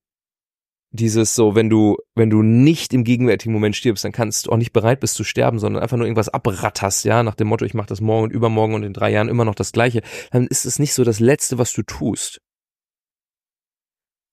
dieses 0.91 1.35
so, 1.35 1.53
wenn 1.53 1.69
du, 1.69 1.97
wenn 2.15 2.29
du 2.29 2.41
nicht 2.41 2.93
im 2.93 3.03
gegenwärtigen 3.03 3.53
Moment 3.53 3.75
stirbst, 3.75 4.05
dann 4.05 4.11
kannst 4.11 4.47
du 4.47 4.51
auch 4.51 4.57
nicht 4.57 4.73
bereit 4.73 4.99
bist 4.99 5.15
zu 5.15 5.23
sterben, 5.23 5.59
sondern 5.59 5.83
einfach 5.83 5.97
nur 5.97 6.05
irgendwas 6.05 6.29
abratterst, 6.29 7.03
ja, 7.05 7.23
nach 7.23 7.35
dem 7.35 7.47
Motto, 7.47 7.65
ich 7.65 7.73
mache 7.73 7.87
das 7.87 8.01
morgen 8.01 8.23
und 8.23 8.31
übermorgen 8.31 8.73
und 8.73 8.83
in 8.83 8.93
drei 8.93 9.11
Jahren 9.11 9.29
immer 9.29 9.45
noch 9.45 9.55
das 9.55 9.73
Gleiche, 9.73 10.01
dann 10.31 10.47
ist 10.47 10.65
es 10.65 10.79
nicht 10.79 10.93
so 10.93 11.03
das 11.03 11.19
Letzte, 11.19 11.57
was 11.57 11.73
du 11.73 11.83
tust. 11.83 12.41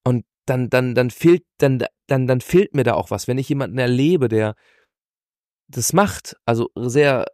Und 0.04 0.24
dann, 0.46 0.68
dann, 0.70 0.94
dann 0.94 1.10
fehlt, 1.10 1.44
dann, 1.58 1.84
dann, 2.06 2.26
dann 2.26 2.40
fehlt 2.40 2.74
mir 2.74 2.84
da 2.84 2.94
auch 2.94 3.10
was. 3.10 3.26
Wenn 3.26 3.38
ich 3.38 3.48
jemanden 3.48 3.78
erlebe, 3.78 4.28
der 4.28 4.54
das 5.68 5.92
macht, 5.92 6.36
also 6.44 6.70
sehr, 6.76 7.26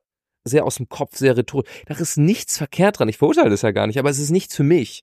sehr 0.44 0.64
aus 0.64 0.76
dem 0.76 0.88
Kopf, 0.88 1.16
sehr 1.16 1.36
rhetorisch, 1.36 1.68
da 1.86 1.94
ist 1.96 2.16
nichts 2.16 2.58
verkehrt 2.58 2.98
dran. 2.98 3.08
Ich 3.08 3.18
verurteile 3.18 3.50
das 3.50 3.62
ja 3.62 3.70
gar 3.72 3.86
nicht, 3.86 3.98
aber 3.98 4.10
es 4.10 4.18
ist 4.18 4.30
nichts 4.30 4.56
für 4.56 4.62
mich. 4.62 5.02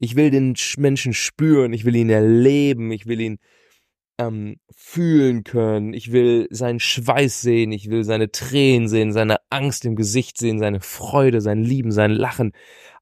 Ich 0.00 0.16
will 0.16 0.30
den 0.30 0.54
Menschen 0.76 1.14
spüren, 1.14 1.72
ich 1.72 1.84
will 1.84 1.96
ihn 1.96 2.10
erleben, 2.10 2.90
ich 2.92 3.06
will 3.06 3.20
ihn 3.20 3.38
ähm, 4.18 4.56
fühlen 4.74 5.44
können, 5.44 5.92
ich 5.94 6.12
will 6.12 6.46
seinen 6.50 6.80
Schweiß 6.80 7.40
sehen, 7.40 7.72
ich 7.72 7.90
will 7.90 8.04
seine 8.04 8.30
Tränen 8.30 8.88
sehen, 8.88 9.12
seine 9.12 9.38
Angst 9.50 9.84
im 9.84 9.96
Gesicht 9.96 10.38
sehen, 10.38 10.58
seine 10.58 10.80
Freude, 10.80 11.40
sein 11.40 11.62
Lieben, 11.62 11.92
sein 11.92 12.10
Lachen. 12.10 12.52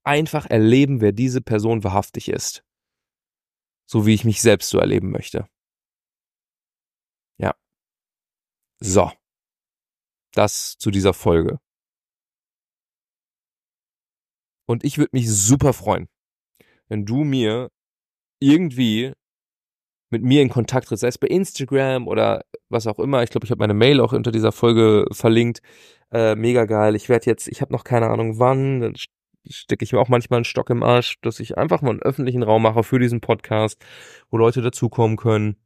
Einfach 0.04 0.46
erleben, 0.50 1.00
wer 1.00 1.12
diese 1.12 1.40
Person 1.40 1.84
wahrhaftig 1.84 2.28
ist 2.28 2.64
so 3.92 4.06
wie 4.06 4.14
ich 4.14 4.24
mich 4.24 4.40
selbst 4.40 4.70
so 4.70 4.78
erleben 4.78 5.10
möchte. 5.10 5.46
Ja. 7.38 7.54
So. 8.80 9.12
Das 10.32 10.76
zu 10.78 10.90
dieser 10.90 11.14
Folge. 11.14 11.58
Und 14.66 14.84
ich 14.84 14.98
würde 14.98 15.10
mich 15.12 15.30
super 15.30 15.72
freuen, 15.72 16.08
wenn 16.88 17.04
du 17.04 17.24
mir 17.24 17.68
irgendwie 18.40 19.12
mit 20.10 20.22
mir 20.22 20.42
in 20.42 20.50
Kontakt 20.50 20.88
trittst, 20.88 21.00
sei 21.00 21.08
es 21.08 21.18
bei 21.18 21.26
Instagram 21.28 22.06
oder 22.06 22.42
was 22.68 22.86
auch 22.86 22.98
immer. 22.98 23.22
Ich 23.22 23.30
glaube, 23.30 23.46
ich 23.46 23.50
habe 23.50 23.60
meine 23.60 23.74
Mail 23.74 24.00
auch 24.00 24.12
unter 24.12 24.30
dieser 24.30 24.52
Folge 24.52 25.06
verlinkt. 25.10 25.60
Äh, 26.12 26.34
mega 26.36 26.66
geil. 26.66 26.94
Ich 26.94 27.08
werde 27.08 27.26
jetzt, 27.26 27.48
ich 27.48 27.62
habe 27.62 27.72
noch 27.72 27.84
keine 27.84 28.08
Ahnung 28.08 28.38
wann, 28.38 28.94
stecke 29.48 29.84
ich 29.84 29.92
mir 29.92 30.00
auch 30.00 30.08
manchmal 30.08 30.38
einen 30.38 30.44
Stock 30.44 30.70
im 30.70 30.82
Arsch, 30.82 31.16
dass 31.22 31.40
ich 31.40 31.56
einfach 31.58 31.82
mal 31.82 31.90
einen 31.90 32.02
öffentlichen 32.02 32.42
Raum 32.42 32.62
mache 32.62 32.82
für 32.82 32.98
diesen 32.98 33.20
Podcast, 33.20 33.82
wo 34.30 34.36
Leute 34.36 34.62
dazukommen 34.62 35.16
können. 35.16 35.56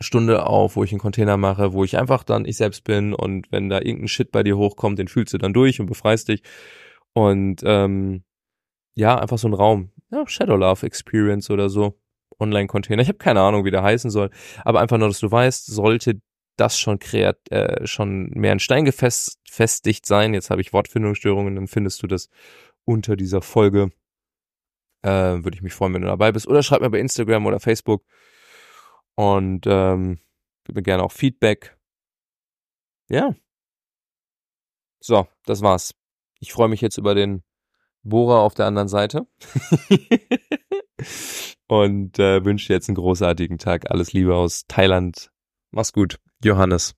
Stunde 0.00 0.46
auf, 0.46 0.76
wo 0.76 0.84
ich 0.84 0.92
einen 0.92 1.00
Container 1.00 1.36
mache, 1.36 1.72
wo 1.72 1.84
ich 1.84 1.98
einfach 1.98 2.24
dann 2.24 2.44
ich 2.46 2.56
selbst 2.56 2.84
bin 2.84 3.12
und 3.14 3.52
wenn 3.52 3.68
da 3.68 3.78
irgendein 3.78 4.08
Shit 4.08 4.32
bei 4.32 4.42
dir 4.42 4.56
hochkommt, 4.56 4.98
den 4.98 5.08
fühlst 5.08 5.34
du 5.34 5.38
dann 5.38 5.52
durch 5.52 5.80
und 5.80 5.86
befreist 5.86 6.28
dich. 6.28 6.42
Und 7.12 7.62
ähm, 7.64 8.24
ja, 8.94 9.18
einfach 9.18 9.38
so 9.38 9.48
ein 9.48 9.54
Raum. 9.54 9.90
Ja, 10.10 10.26
Shadow 10.26 10.56
Love 10.56 10.86
Experience 10.86 11.50
oder 11.50 11.68
so. 11.68 11.98
Online-Container. 12.38 13.02
Ich 13.02 13.08
habe 13.08 13.18
keine 13.18 13.40
Ahnung, 13.40 13.64
wie 13.64 13.70
der 13.70 13.82
heißen 13.82 14.10
soll. 14.10 14.30
Aber 14.64 14.80
einfach 14.80 14.98
nur, 14.98 15.08
dass 15.08 15.20
du 15.20 15.30
weißt, 15.30 15.66
sollte 15.66 16.20
das 16.56 16.78
schon 16.78 16.98
kreat 16.98 17.38
äh, 17.50 17.86
schon 17.86 18.30
mehr 18.30 18.52
in 18.52 18.58
Stein 18.58 18.84
gefestigt 18.84 20.06
sein. 20.06 20.34
Jetzt 20.34 20.50
habe 20.50 20.60
ich 20.60 20.72
Wortfindungsstörungen, 20.72 21.54
dann 21.54 21.68
findest 21.68 22.02
du 22.02 22.06
das 22.06 22.28
unter 22.84 23.16
dieser 23.16 23.42
Folge. 23.42 23.90
Äh, 25.02 25.10
Würde 25.10 25.54
ich 25.54 25.62
mich 25.62 25.72
freuen, 25.72 25.94
wenn 25.94 26.02
du 26.02 26.08
dabei 26.08 26.32
bist. 26.32 26.46
Oder 26.48 26.62
schreib 26.62 26.80
mir 26.80 26.90
bei 26.90 27.00
Instagram 27.00 27.46
oder 27.46 27.60
Facebook. 27.60 28.04
Und 29.20 29.66
ähm, 29.66 30.18
gib 30.64 30.76
mir 30.76 30.82
gerne 30.82 31.02
auch 31.02 31.12
Feedback. 31.12 31.76
Ja. 33.10 33.34
So, 34.98 35.28
das 35.44 35.60
war's. 35.60 35.94
Ich 36.38 36.54
freue 36.54 36.70
mich 36.70 36.80
jetzt 36.80 36.96
über 36.96 37.14
den 37.14 37.42
Bohrer 38.02 38.40
auf 38.40 38.54
der 38.54 38.64
anderen 38.64 38.88
Seite. 38.88 39.26
Und 41.68 42.18
äh, 42.18 42.42
wünsche 42.46 42.68
dir 42.68 42.74
jetzt 42.76 42.88
einen 42.88 42.96
großartigen 42.96 43.58
Tag. 43.58 43.90
Alles 43.90 44.14
Liebe 44.14 44.34
aus 44.34 44.64
Thailand. 44.68 45.30
Mach's 45.70 45.92
gut. 45.92 46.18
Johannes. 46.42 46.94